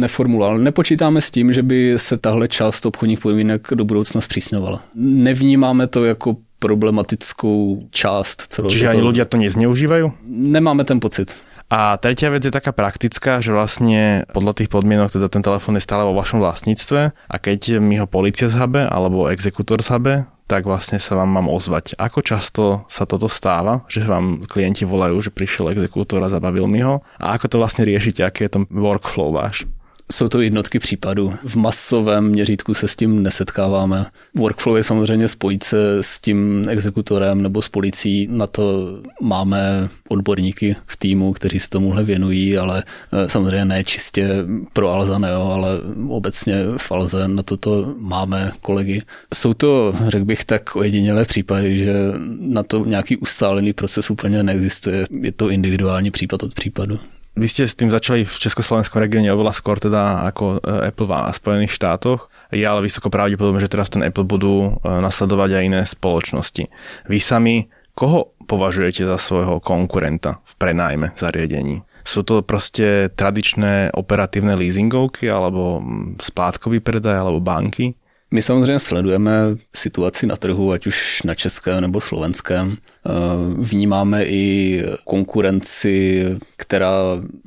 neformuloval. 0.03 0.59
Nepočítáme 0.59 1.21
s 1.21 1.31
tím, 1.31 1.53
že 1.53 1.63
by 1.63 1.93
se 1.95 2.17
tahle 2.17 2.47
část 2.47 2.85
obchodních 2.85 3.19
podmínek 3.19 3.67
do 3.75 3.85
budoucna 3.85 4.21
zpřísňovala. 4.21 4.81
Nevnímáme 4.95 5.87
to 5.87 6.05
jako 6.05 6.35
problematickou 6.59 7.87
část 7.91 8.41
celého. 8.49 8.73
Čiže 8.73 8.89
ani 8.89 9.01
ľudia 9.05 9.29
to 9.29 9.37
nezneužívají? 9.37 10.09
Nemáme 10.27 10.83
ten 10.83 10.99
pocit. 10.99 11.37
A 11.67 11.99
tretia 11.99 12.31
vec 12.31 12.47
je 12.47 12.53
taká 12.53 12.71
praktická, 12.71 13.43
že 13.43 13.51
vlastne 13.51 14.23
podľa 14.31 14.63
tých 14.63 14.71
podmienok 14.71 15.11
teda 15.11 15.27
ten 15.27 15.43
telefon 15.43 15.75
je 15.75 15.83
stále 15.83 16.07
vo 16.07 16.15
vašom 16.15 16.39
vlastníctve 16.39 17.11
a 17.11 17.35
keď 17.35 17.83
mi 17.83 17.99
ho 17.99 18.07
policia 18.07 18.47
zhabe 18.47 18.87
alebo 18.87 19.27
exekutor 19.27 19.83
zhabe, 19.83 20.31
tak 20.47 20.63
vlastne 20.63 20.95
sa 20.95 21.19
vám 21.19 21.27
mám 21.27 21.51
ozvať. 21.51 21.99
Ako 21.99 22.23
často 22.23 22.87
sa 22.87 23.03
toto 23.03 23.27
stáva, 23.27 23.83
že 23.91 23.99
vám 24.07 24.47
klienti 24.47 24.87
volajú, 24.87 25.19
že 25.19 25.35
prišiel 25.35 25.75
exekútor 25.75 26.23
a 26.23 26.31
zabavil 26.31 26.71
mi 26.71 26.79
ho? 26.79 27.03
A 27.19 27.35
ako 27.35 27.51
to 27.51 27.59
vlastne 27.59 27.83
riešite? 27.83 28.23
Aký 28.23 28.47
je 28.47 28.55
to 28.55 28.59
workflow 28.71 29.35
váš? 29.35 29.67
Jsou 30.11 30.29
to 30.29 30.41
jednotky 30.41 30.79
případů. 30.79 31.33
V 31.43 31.55
masovém 31.55 32.29
měřítku 32.29 32.73
se 32.73 32.87
s 32.87 32.95
tím 32.95 33.23
nesetkáváme. 33.23 34.05
Workflow 34.35 34.77
je 34.77 34.83
samozřejmě 34.83 35.27
spojit 35.27 35.63
se 35.63 36.03
s 36.03 36.19
tím 36.19 36.65
exekutorem 36.69 37.41
nebo 37.41 37.61
s 37.61 37.69
policií. 37.69 38.27
Na 38.31 38.47
to 38.47 38.97
máme 39.21 39.89
odborníky 40.09 40.75
v 40.85 40.97
týmu, 40.97 41.33
kteří 41.33 41.59
se 41.59 41.69
tomuhle 41.69 42.03
věnují, 42.03 42.57
ale 42.57 42.83
eh, 43.13 43.29
samozřejmě 43.29 43.65
ne 43.65 43.83
čistě 43.83 44.29
pro 44.73 44.89
Alza 44.89 45.17
Neo, 45.17 45.51
ale 45.51 45.69
obecně 46.07 46.63
v 46.77 46.91
Alze 46.91 47.27
na 47.27 47.43
toto 47.43 47.95
máme 47.99 48.51
kolegy. 48.61 49.01
Jsou 49.33 49.53
to, 49.53 49.93
řekl 50.07 50.25
bych, 50.25 50.45
tak 50.45 50.75
ojedinělé 50.75 51.25
případy, 51.25 51.77
že 51.77 51.93
na 52.39 52.63
to 52.63 52.85
nějaký 52.85 53.17
ustálený 53.17 53.73
proces 53.73 54.09
úplně 54.11 54.43
neexistuje. 54.43 55.05
Je 55.21 55.31
to 55.31 55.49
individuální 55.49 56.11
případ 56.11 56.43
od 56.43 56.53
případu. 56.53 56.99
Vy 57.37 57.45
ste 57.45 57.69
s 57.69 57.77
tým 57.77 57.93
začali 57.93 58.25
v 58.25 58.33
Československom 58.33 58.97
regióne 58.97 59.29
oveľa 59.29 59.53
skôr 59.53 59.77
teda 59.77 60.25
ako 60.25 60.57
e, 60.57 60.89
Apple 60.89 61.05
v 61.05 61.37
Spojených 61.37 61.69
štátoch. 61.77 62.33
Je 62.49 62.65
ale 62.65 62.81
vysoko 62.81 63.13
pravdepodobné, 63.13 63.61
že 63.61 63.69
teraz 63.69 63.93
ten 63.93 64.01
Apple 64.01 64.25
budú 64.25 64.81
e, 64.81 64.89
nasledovať 64.89 65.49
aj 65.53 65.63
iné 65.69 65.81
spoločnosti. 65.85 66.65
Vy 67.05 67.17
sami 67.21 67.69
koho 67.93 68.33
považujete 68.49 69.05
za 69.05 69.21
svojho 69.21 69.61
konkurenta 69.61 70.41
v 70.49 70.53
prenájme 70.57 71.13
zariadení? 71.13 71.85
Sú 72.01 72.25
to 72.25 72.41
proste 72.41 73.13
tradičné 73.13 73.93
operatívne 73.93 74.57
leasingovky 74.57 75.29
alebo 75.29 75.83
splátkový 76.17 76.81
predaj 76.81 77.21
alebo 77.21 77.37
banky? 77.37 77.93
My 78.31 78.41
samozřejmě 78.41 78.79
sledujeme 78.79 79.31
situaci 79.75 80.27
na 80.27 80.35
trhu, 80.35 80.71
ať 80.71 80.87
už 80.87 81.21
na 81.25 81.35
českém 81.35 81.81
nebo 81.81 82.01
slovenském. 82.01 82.77
Eh, 82.77 83.09
vnímáme 83.57 84.25
i 84.25 84.83
konkurenci, 85.03 86.25
která 86.57 86.91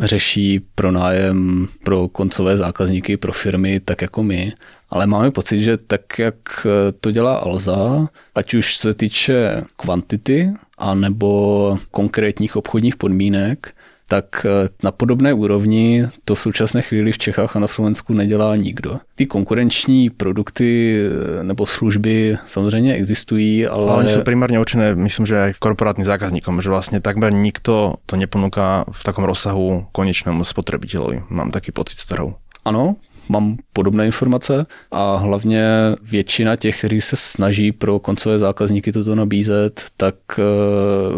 řeší 0.00 0.60
pronájem 0.74 1.68
pro 1.84 2.08
koncové 2.08 2.56
zákazníky, 2.56 3.16
pro 3.16 3.32
firmy, 3.32 3.80
tak 3.80 4.02
jako 4.02 4.22
my. 4.22 4.52
Ale 4.90 5.06
máme 5.06 5.30
pocit, 5.30 5.62
že 5.62 5.76
tak, 5.76 6.18
jak 6.18 6.66
to 7.00 7.10
dělá 7.10 7.36
Alza, 7.36 8.08
ať 8.34 8.54
už 8.54 8.76
se 8.76 8.94
týče 8.94 9.64
kvantity, 9.76 10.50
anebo 10.78 11.78
konkrétních 11.90 12.56
obchodních 12.56 12.96
podmínek, 12.96 13.74
tak 14.10 14.42
eh, 14.42 14.68
na 14.82 14.90
podobné 14.90 15.30
úrovni 15.30 16.10
to 16.26 16.34
v 16.34 16.40
současné 16.40 16.82
chvíli 16.82 17.14
v 17.14 17.18
Čechách 17.18 17.56
a 17.56 17.62
na 17.62 17.70
Slovensku 17.70 18.10
nedělá 18.14 18.56
nikdo. 18.56 18.98
Ty 19.14 19.26
konkurenční 19.26 20.10
produkty 20.10 20.98
eh, 20.98 21.44
nebo 21.44 21.66
služby 21.66 22.36
samozřejmě 22.46 22.94
existují, 22.94 23.66
ale... 23.66 23.90
Ale 23.90 23.98
oni 23.98 24.08
jsou 24.08 24.22
primárně 24.22 24.60
určené, 24.60 24.94
myslím, 24.94 25.26
že 25.26 25.42
aj 25.42 25.52
korporátnym 25.58 26.04
zákazníkom, 26.04 26.58
že 26.58 26.70
vlastne 26.70 26.98
takmer 27.00 27.30
nikto 27.30 28.02
to 28.06 28.14
neponúka 28.18 28.84
v 28.90 29.02
takom 29.06 29.24
rozsahu 29.24 29.86
konečnému 29.94 30.42
spotrebiteľovi. 30.42 31.30
Mám 31.30 31.54
taký 31.54 31.70
pocit 31.70 31.98
z 32.02 32.06
trhu. 32.06 32.34
Ano, 32.64 32.96
mám 33.30 33.56
podobné 33.72 34.06
informace 34.06 34.66
a 34.90 35.16
hlavně 35.16 35.64
většina 36.02 36.56
těch, 36.56 36.78
kteří 36.78 37.00
se 37.00 37.16
snaží 37.16 37.72
pro 37.72 37.98
koncové 37.98 38.38
zákazníky 38.38 38.92
toto 38.92 39.14
nabízet, 39.14 39.84
tak 39.96 40.14
eh, 40.38 40.42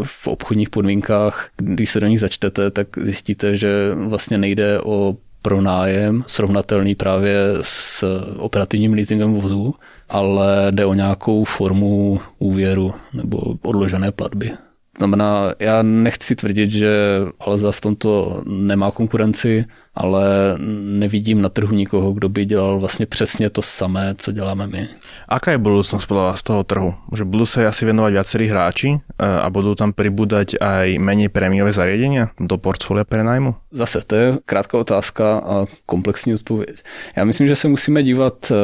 v 0.02 0.28
obchodních 0.28 0.70
podmínkách, 0.70 1.50
když 1.56 1.90
se 1.90 2.00
do 2.00 2.06
nich 2.06 2.20
začtete, 2.20 2.70
tak 2.70 2.86
zjistíte, 2.98 3.56
že 3.56 3.94
vlastně 3.94 4.38
nejde 4.38 4.80
o 4.80 5.16
pronájem 5.42 6.24
srovnatelný 6.26 6.94
právě 6.94 7.36
s 7.60 8.04
operativním 8.36 8.92
leasingem 8.92 9.34
vozu, 9.34 9.74
ale 10.08 10.66
jde 10.70 10.84
o 10.84 10.94
nějakou 10.94 11.44
formu 11.44 12.20
úvěru 12.38 12.94
nebo 13.12 13.38
odložené 13.62 14.12
platby. 14.12 14.50
Znamená, 14.98 15.54
já 15.58 15.82
nechci 15.82 16.36
tvrdit, 16.36 16.70
že 16.70 16.92
Alza 17.40 17.72
v 17.72 17.80
tomto 17.80 18.42
nemá 18.46 18.90
konkurenci, 18.90 19.64
ale 19.94 20.56
nevidím 20.98 21.42
na 21.42 21.48
trhu 21.48 21.74
nikoho, 21.74 22.12
kdo 22.12 22.28
by 22.28 22.44
dělal 22.44 22.78
vlastně 22.80 23.06
přesně 23.06 23.50
to 23.50 23.62
samé, 23.62 24.14
co 24.18 24.32
děláme 24.32 24.66
my. 24.66 24.88
Aká 25.28 25.56
je 25.56 25.64
budúcnosť 25.64 26.04
podľa 26.08 26.24
vás 26.32 26.44
toho 26.44 26.60
trhu? 26.60 26.92
Že 27.16 27.24
budú 27.24 27.48
sa 27.48 27.64
asi 27.64 27.88
venovať 27.88 28.12
viacerí 28.12 28.52
hráči 28.52 28.88
e, 28.92 28.98
a 29.16 29.48
budú 29.48 29.72
tam 29.72 29.96
pribúdať 29.96 30.60
aj 30.60 31.00
menej 31.00 31.32
prémiové 31.32 31.72
zariadenia 31.72 32.36
do 32.36 32.60
portfólia 32.60 33.08
prenajmu? 33.08 33.56
Zase, 33.72 34.04
to 34.04 34.14
je 34.16 34.26
krátká 34.44 34.76
otázka 34.76 35.24
a 35.40 35.54
komplexní 35.86 36.34
odpověď. 36.34 36.82
Já 37.16 37.24
myslím, 37.24 37.46
že 37.46 37.56
se 37.56 37.68
musíme 37.68 38.02
dívat 38.02 38.52
uh, 38.52 38.56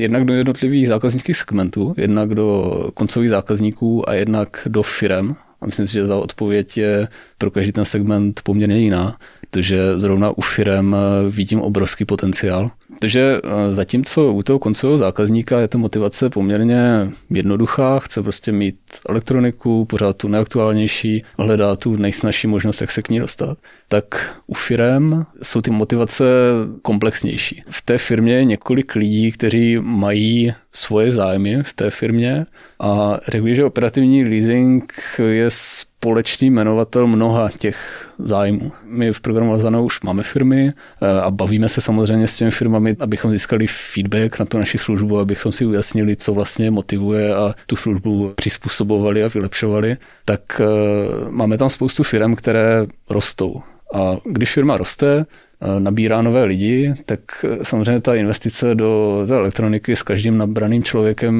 jednak 0.00 0.24
do 0.24 0.34
jednotlivých 0.34 0.88
zákaznických 0.88 1.36
segmentů, 1.36 1.94
jednak 1.96 2.34
do 2.34 2.72
koncových 2.94 3.30
zákazníků 3.30 4.08
a 4.08 4.14
jednak 4.14 4.68
do 4.68 4.82
firem. 4.82 5.36
A 5.60 5.66
myslím 5.66 5.86
si, 5.86 5.92
že 5.92 6.06
za 6.06 6.16
odpověď 6.16 6.76
je 6.76 7.08
pro 7.38 7.50
každý 7.50 7.72
ten 7.72 7.84
segment 7.84 8.40
poměrně 8.44 8.78
jiná 8.78 9.16
protože 9.50 10.00
zrovna 10.00 10.30
u 10.30 10.40
firem 10.40 10.96
eh, 10.96 11.30
vidím 11.30 11.60
obrovský 11.60 12.04
potenciál. 12.04 12.70
Takže 13.00 13.40
eh, 13.44 13.74
zatímco 13.74 14.32
u 14.32 14.42
toho 14.42 14.58
koncového 14.58 14.98
zákazníka 14.98 15.60
je 15.60 15.68
to 15.68 15.78
motivace 15.78 16.30
poměrně 16.30 17.10
jednoduchá, 17.30 17.98
chce 17.98 18.22
prostě 18.22 18.52
mít 18.52 18.78
elektroniku, 19.08 19.84
pořád 19.84 20.16
tu 20.16 20.28
nejaktuálnější, 20.28 21.24
hledá 21.38 21.76
tu 21.76 21.96
nejsnažší 21.96 22.46
možnost, 22.46 22.80
jak 22.80 22.90
se 22.90 23.02
k 23.02 23.08
ní 23.08 23.18
dostat, 23.18 23.58
tak 23.88 24.36
u 24.46 24.54
firem 24.54 25.26
jsou 25.42 25.60
ty 25.60 25.70
motivace 25.70 26.24
komplexnější. 26.82 27.62
V 27.70 27.82
té 27.82 27.98
firmě 27.98 28.34
je 28.34 28.44
několik 28.44 28.94
lidí, 28.94 29.32
kteří 29.32 29.78
mají 29.80 30.54
svoje 30.72 31.12
zájmy 31.12 31.62
v 31.62 31.72
té 31.72 31.90
firmě 31.90 32.46
a 32.80 33.20
řekl 33.28 33.44
bych, 33.44 33.56
že 33.56 33.64
operativní 33.64 34.24
leasing 34.24 34.92
je 35.18 35.50
společný 36.06 36.50
jmenovatel 36.50 37.06
mnoha 37.06 37.48
těch 37.58 38.08
zájmů. 38.18 38.72
My 38.84 39.12
v 39.12 39.20
programu 39.20 39.52
Lazano 39.52 39.84
už 39.84 40.00
máme 40.00 40.22
firmy 40.22 40.72
eh, 40.72 41.20
a 41.20 41.30
bavíme 41.30 41.68
se 41.68 41.80
samozřejmě 41.80 42.26
s 42.26 42.36
těmi 42.36 42.50
firmami, 42.50 42.96
abychom 43.00 43.30
získali 43.30 43.66
feedback 43.66 44.38
na 44.38 44.44
tu 44.44 44.58
naši 44.58 44.78
službu, 44.78 45.18
abychom 45.18 45.52
si 45.52 45.66
ujasnili, 45.66 46.16
co 46.16 46.34
vlastně 46.34 46.70
motivuje 46.70 47.34
a 47.34 47.54
tu 47.66 47.76
službu 47.76 48.32
přizpůsobovali 48.36 49.24
a 49.24 49.28
vylepšovali. 49.28 49.96
Tak 50.24 50.60
eh, 50.60 50.64
máme 51.30 51.58
tam 51.58 51.70
spoustu 51.70 52.02
firm, 52.02 52.34
které 52.34 52.86
rostou. 53.10 53.62
A 53.94 54.16
když 54.24 54.52
firma 54.52 54.76
roste, 54.76 55.26
nabírá 55.78 56.22
nové 56.22 56.44
lidi, 56.44 56.94
tak 57.04 57.20
samozřejmě 57.62 58.00
ta 58.00 58.14
investice 58.14 58.74
do 58.74 59.22
té 59.28 59.34
elektroniky 59.34 59.96
s 59.96 60.02
každým 60.02 60.38
nabraným 60.38 60.82
člověkem 60.82 61.34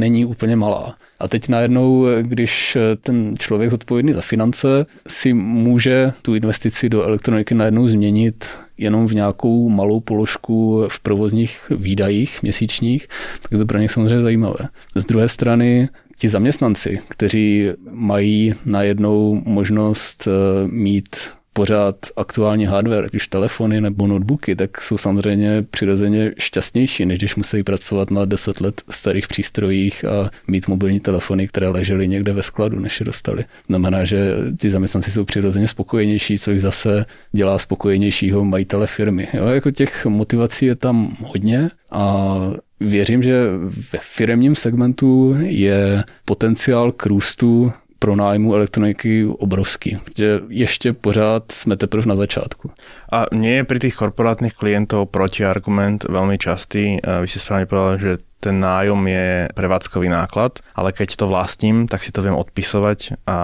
není 0.00 0.24
úplně 0.24 0.56
malá. 0.56 0.96
A 1.20 1.28
teď 1.28 1.48
najednou, 1.48 2.06
když 2.22 2.78
ten 3.00 3.34
člověk 3.38 3.70
zodpovědný 3.70 4.12
za 4.12 4.20
finance 4.20 4.86
si 5.08 5.32
může 5.32 6.12
tu 6.22 6.34
investici 6.34 6.88
do 6.88 7.02
elektroniky 7.02 7.54
najednou 7.54 7.88
změnit 7.88 8.48
jenom 8.78 9.06
v 9.06 9.14
nějakou 9.14 9.68
malou 9.68 10.00
položku 10.00 10.84
v 10.88 11.00
provozních 11.00 11.72
výdajích 11.76 12.42
měsíčních, 12.42 13.08
tak 13.48 13.58
to 13.58 13.66
pro 13.66 13.78
ně 13.78 13.88
samozřejmě 13.88 14.20
zajímavé. 14.20 14.68
Z 14.94 15.04
druhé 15.04 15.28
strany 15.28 15.88
ti 16.18 16.28
zaměstnanci, 16.28 16.98
kteří 17.08 17.68
mají 17.90 18.52
najednou 18.64 19.42
možnost 19.44 20.28
eh, 20.28 20.68
mít 20.68 21.16
pořád 21.60 21.96
aktuální 22.16 22.64
hardware, 22.64 23.04
ať 23.04 23.14
už 23.14 23.28
telefony 23.28 23.80
nebo 23.80 24.06
notebooky, 24.06 24.56
tak 24.56 24.80
jsou 24.80 24.98
samozřejmě 24.98 25.64
přirozeně 25.70 26.32
šťastnější, 26.38 27.06
než 27.06 27.18
když 27.18 27.36
musí 27.36 27.62
pracovat 27.62 28.10
na 28.10 28.24
10 28.24 28.60
let 28.60 28.82
starých 28.90 29.28
přístrojích 29.28 30.04
a 30.04 30.30
mít 30.48 30.68
mobilní 30.68 31.00
telefony, 31.00 31.48
které 31.48 31.68
ležely 31.68 32.08
někde 32.08 32.32
ve 32.32 32.42
skladu, 32.42 32.78
než 32.80 33.00
je 33.00 33.06
dostali. 33.06 33.44
Znamená, 33.66 34.04
že 34.04 34.34
ty 34.56 34.70
zaměstnanci 34.70 35.10
jsou 35.10 35.24
přirozeně 35.24 35.68
spokojenější, 35.68 36.38
což 36.38 36.60
zase 36.60 37.04
dělá 37.32 37.58
spokojenějšího 37.58 38.44
majitele 38.44 38.86
firmy. 38.86 39.28
Jo, 39.34 39.46
jako 39.46 39.70
těch 39.70 40.06
motivací 40.06 40.66
je 40.66 40.74
tam 40.74 41.16
hodně 41.20 41.70
a 41.90 42.36
věřím, 42.80 43.22
že 43.22 43.44
ve 43.92 43.98
firmním 44.02 44.54
segmentu 44.54 45.36
je 45.38 46.04
potenciál 46.24 46.92
k 46.92 47.06
růstu 47.06 47.72
pronájmu 48.00 48.56
elektroniky 48.56 49.28
obrovský, 49.28 50.00
že 50.16 50.40
ještě 50.48 50.92
pořád 50.92 51.52
jsme 51.52 51.76
teprve 51.76 52.08
na 52.08 52.16
začátku. 52.16 52.72
A 53.12 53.28
nie 53.36 53.60
je 53.60 53.68
pri 53.68 53.76
tých 53.76 54.00
korporátnych 54.00 54.56
klientov 54.56 55.12
protiargument 55.12 56.08
veľmi 56.08 56.40
častý. 56.40 56.96
Vy 57.04 57.28
ste 57.28 57.44
správne 57.44 57.68
povedali, 57.68 58.00
že 58.00 58.12
ten 58.40 58.56
nájom 58.56 59.04
je 59.04 59.52
prevádzkový 59.52 60.08
náklad, 60.08 60.64
ale 60.72 60.96
keď 60.96 61.20
to 61.20 61.28
vlastním, 61.28 61.84
tak 61.84 62.00
si 62.00 62.08
to 62.08 62.24
viem 62.24 62.32
odpisovať 62.32 63.28
a 63.28 63.38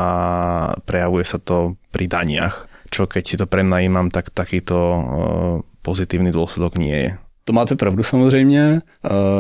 prejavuje 0.89 1.25
sa 1.29 1.37
to 1.37 1.77
pri 1.93 2.09
daniach. 2.09 2.65
Čo 2.89 3.05
keď 3.05 3.23
si 3.29 3.37
to 3.37 3.45
prenajímam, 3.45 4.09
tak 4.09 4.33
takýto 4.33 4.77
pozitívny 5.85 6.33
dôsledok 6.33 6.81
nie 6.81 6.97
je. 6.97 7.13
To 7.49 7.53
máte 7.53 7.77
pravdu 7.77 8.03
samozřejmě, 8.03 8.83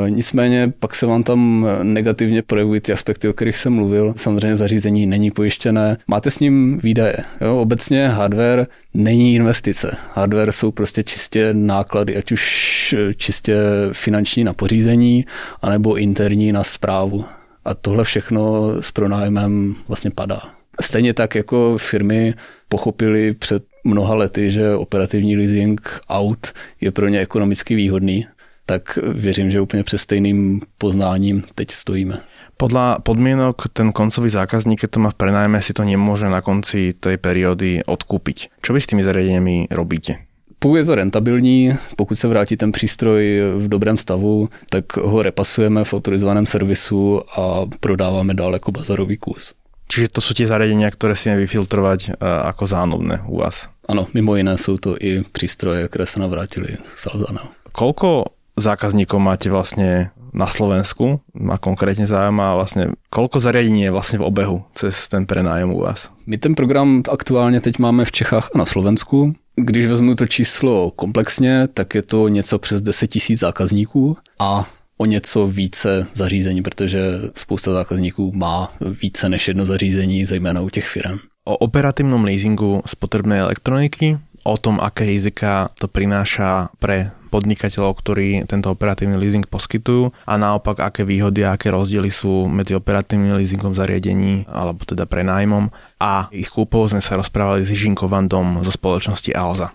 nicméně 0.08 0.72
pak 0.78 0.94
se 0.94 1.06
vám 1.06 1.22
tam 1.22 1.66
negativně 1.82 2.42
projevují 2.42 2.80
ty 2.80 2.92
aspekty, 2.92 3.28
o 3.28 3.32
kterých 3.32 3.56
jsem 3.56 3.72
mluvil. 3.72 4.14
Samozřejmě 4.16 4.56
zařízení 4.56 5.06
není 5.06 5.30
pojištěné, 5.30 5.96
máte 6.06 6.30
s 6.30 6.38
ním 6.38 6.78
výdaje. 6.82 7.16
Jo? 7.40 7.56
Obecně 7.56 8.08
hardware 8.08 8.66
není 8.94 9.34
investice. 9.34 9.96
Hardware 10.14 10.52
jsou 10.52 10.70
prostě 10.70 11.02
čistě 11.02 11.48
náklady, 11.52 12.16
ať 12.16 12.32
už 12.32 12.94
čistě 13.16 13.56
finanční 13.92 14.44
na 14.44 14.52
pořízení, 14.52 15.26
anebo 15.62 15.96
interní 15.96 16.52
na 16.52 16.64
zprávu. 16.64 17.24
A 17.64 17.74
tohle 17.74 18.04
všechno 18.04 18.72
s 18.82 18.92
pronájmem 18.92 19.74
vlastně 19.88 20.10
padá. 20.10 20.40
Stejně 20.80 21.14
tak 21.14 21.34
jako 21.34 21.78
firmy 21.78 22.34
pochopili 22.68 23.34
před 23.34 23.62
mnoha 23.86 24.14
lety, 24.14 24.50
že 24.50 24.74
operativní 24.74 25.36
leasing 25.36 25.80
aut 26.08 26.52
je 26.80 26.90
pro 26.90 27.08
ně 27.08 27.20
ekonomicky 27.20 27.74
výhodný, 27.74 28.26
tak 28.66 28.98
věřím, 29.12 29.50
že 29.50 29.60
úplně 29.60 29.82
přes 29.82 30.02
stejným 30.02 30.62
poznáním 30.78 31.42
teď 31.54 31.70
stojíme. 31.70 32.18
Podľa 32.56 33.04
podmienok 33.04 33.68
ten 33.76 33.92
koncový 33.92 34.32
zákazník, 34.32 34.80
keď 34.80 34.90
to 34.96 34.98
má 35.04 35.12
v 35.12 35.20
prenajme, 35.20 35.60
si 35.60 35.76
to 35.76 35.84
nemôže 35.84 36.24
na 36.24 36.40
konci 36.40 36.96
tej 36.96 37.20
periódy 37.20 37.84
odkúpiť. 37.84 38.64
Čo 38.64 38.72
vy 38.72 38.80
s 38.80 38.88
tými 38.88 39.04
zariadeniami 39.04 39.68
robíte? 39.68 40.24
Pokud 40.56 40.76
je 40.76 40.84
to 40.84 40.94
rentabilní, 40.94 41.76
pokud 41.96 42.16
se 42.16 42.28
vrátí 42.28 42.56
ten 42.56 42.72
přístroj 42.72 43.40
v 43.60 43.68
dobrém 43.68 43.96
stavu, 44.00 44.48
tak 44.70 44.96
ho 44.96 45.22
repasujeme 45.22 45.84
v 45.84 45.94
autorizovaném 45.94 46.46
servisu 46.46 47.20
a 47.36 47.68
prodáváme 47.80 48.34
dál 48.34 48.52
jako 48.52 48.72
bazarový 48.72 49.16
kus. 49.16 49.52
Čiže 49.86 50.18
to 50.18 50.20
sú 50.20 50.34
tie 50.34 50.50
zariadenia, 50.50 50.90
ktoré 50.90 51.14
si 51.14 51.30
vyfiltrovať 51.30 52.00
e, 52.10 52.26
ako 52.26 52.66
zánobné 52.66 53.22
u 53.30 53.38
vás. 53.38 53.70
Ano, 53.88 54.06
mimo 54.14 54.36
jiné 54.36 54.58
jsou 54.58 54.76
to 54.76 54.96
i 55.00 55.22
přístroje, 55.32 55.88
které 55.88 56.06
se 56.06 56.20
navrátili 56.20 56.76
z 56.94 57.06
Alzana. 57.06 57.48
Koľko 57.72 58.24
zákazníkov 58.56 59.20
máte 59.20 59.52
vlastne 59.52 60.10
na 60.32 60.48
Slovensku? 60.48 61.20
A 61.36 61.56
konkrétne 61.60 62.08
zaujíma 62.08 62.56
vlastne, 62.56 62.96
koľko 63.12 63.36
zariadení 63.36 63.84
je 63.86 63.94
vlastne 63.94 64.18
v 64.18 64.26
obehu 64.26 64.64
cez 64.74 65.08
ten 65.12 65.28
prenájem 65.28 65.70
u 65.70 65.84
vás? 65.84 66.10
My 66.26 66.38
ten 66.38 66.54
program 66.54 67.02
aktuálně 67.08 67.60
teď 67.60 67.78
máme 67.78 68.04
v 68.04 68.12
Čechách 68.12 68.50
a 68.54 68.58
na 68.58 68.64
Slovensku. 68.64 69.32
Když 69.56 69.86
vezmu 69.86 70.14
to 70.14 70.26
číslo 70.26 70.90
komplexně, 70.90 71.68
tak 71.68 71.94
je 71.94 72.02
to 72.02 72.28
něco 72.28 72.58
přes 72.58 72.82
10 72.82 73.06
tisíc 73.06 73.40
zákazníků 73.40 74.16
a 74.38 74.68
o 74.98 75.06
něco 75.06 75.46
více 75.46 76.06
zařízení, 76.14 76.62
protože 76.62 77.02
spousta 77.34 77.72
zákazníků 77.72 78.32
má 78.34 78.72
více 79.02 79.28
než 79.28 79.48
jedno 79.48 79.64
zařízení, 79.64 80.24
zejména 80.24 80.60
u 80.60 80.68
těch 80.68 80.88
firm. 80.88 81.18
O 81.46 81.54
operatívnom 81.54 82.26
leasingu 82.26 82.82
spotrebnej 82.82 83.38
elektroniky, 83.46 84.18
o 84.42 84.54
tom, 84.58 84.82
aké 84.82 85.06
rizika 85.06 85.70
to 85.78 85.86
prináša 85.86 86.74
pre 86.82 87.14
podnikateľov, 87.30 87.98
ktorí 87.98 88.46
tento 88.46 88.70
operatívny 88.70 89.18
leasing 89.18 89.46
poskytujú 89.46 90.14
a 90.26 90.34
naopak, 90.38 90.82
aké 90.82 91.02
výhody 91.02 91.42
a 91.42 91.58
aké 91.58 91.74
rozdiely 91.74 92.10
sú 92.10 92.46
medzi 92.46 92.72
operatívnym 92.78 93.34
leasingom 93.38 93.74
zariadení 93.74 94.46
alebo 94.50 94.86
teda 94.86 95.04
prenájmom 95.04 95.70
a 96.02 96.30
ich 96.30 96.50
kúpou 96.50 96.86
sme 96.86 97.02
sa 97.02 97.18
rozprávali 97.18 97.66
s 97.66 97.74
Žinko 97.74 98.06
Vandom 98.06 98.62
zo 98.62 98.70
spoločnosti 98.70 99.30
Alza. 99.34 99.74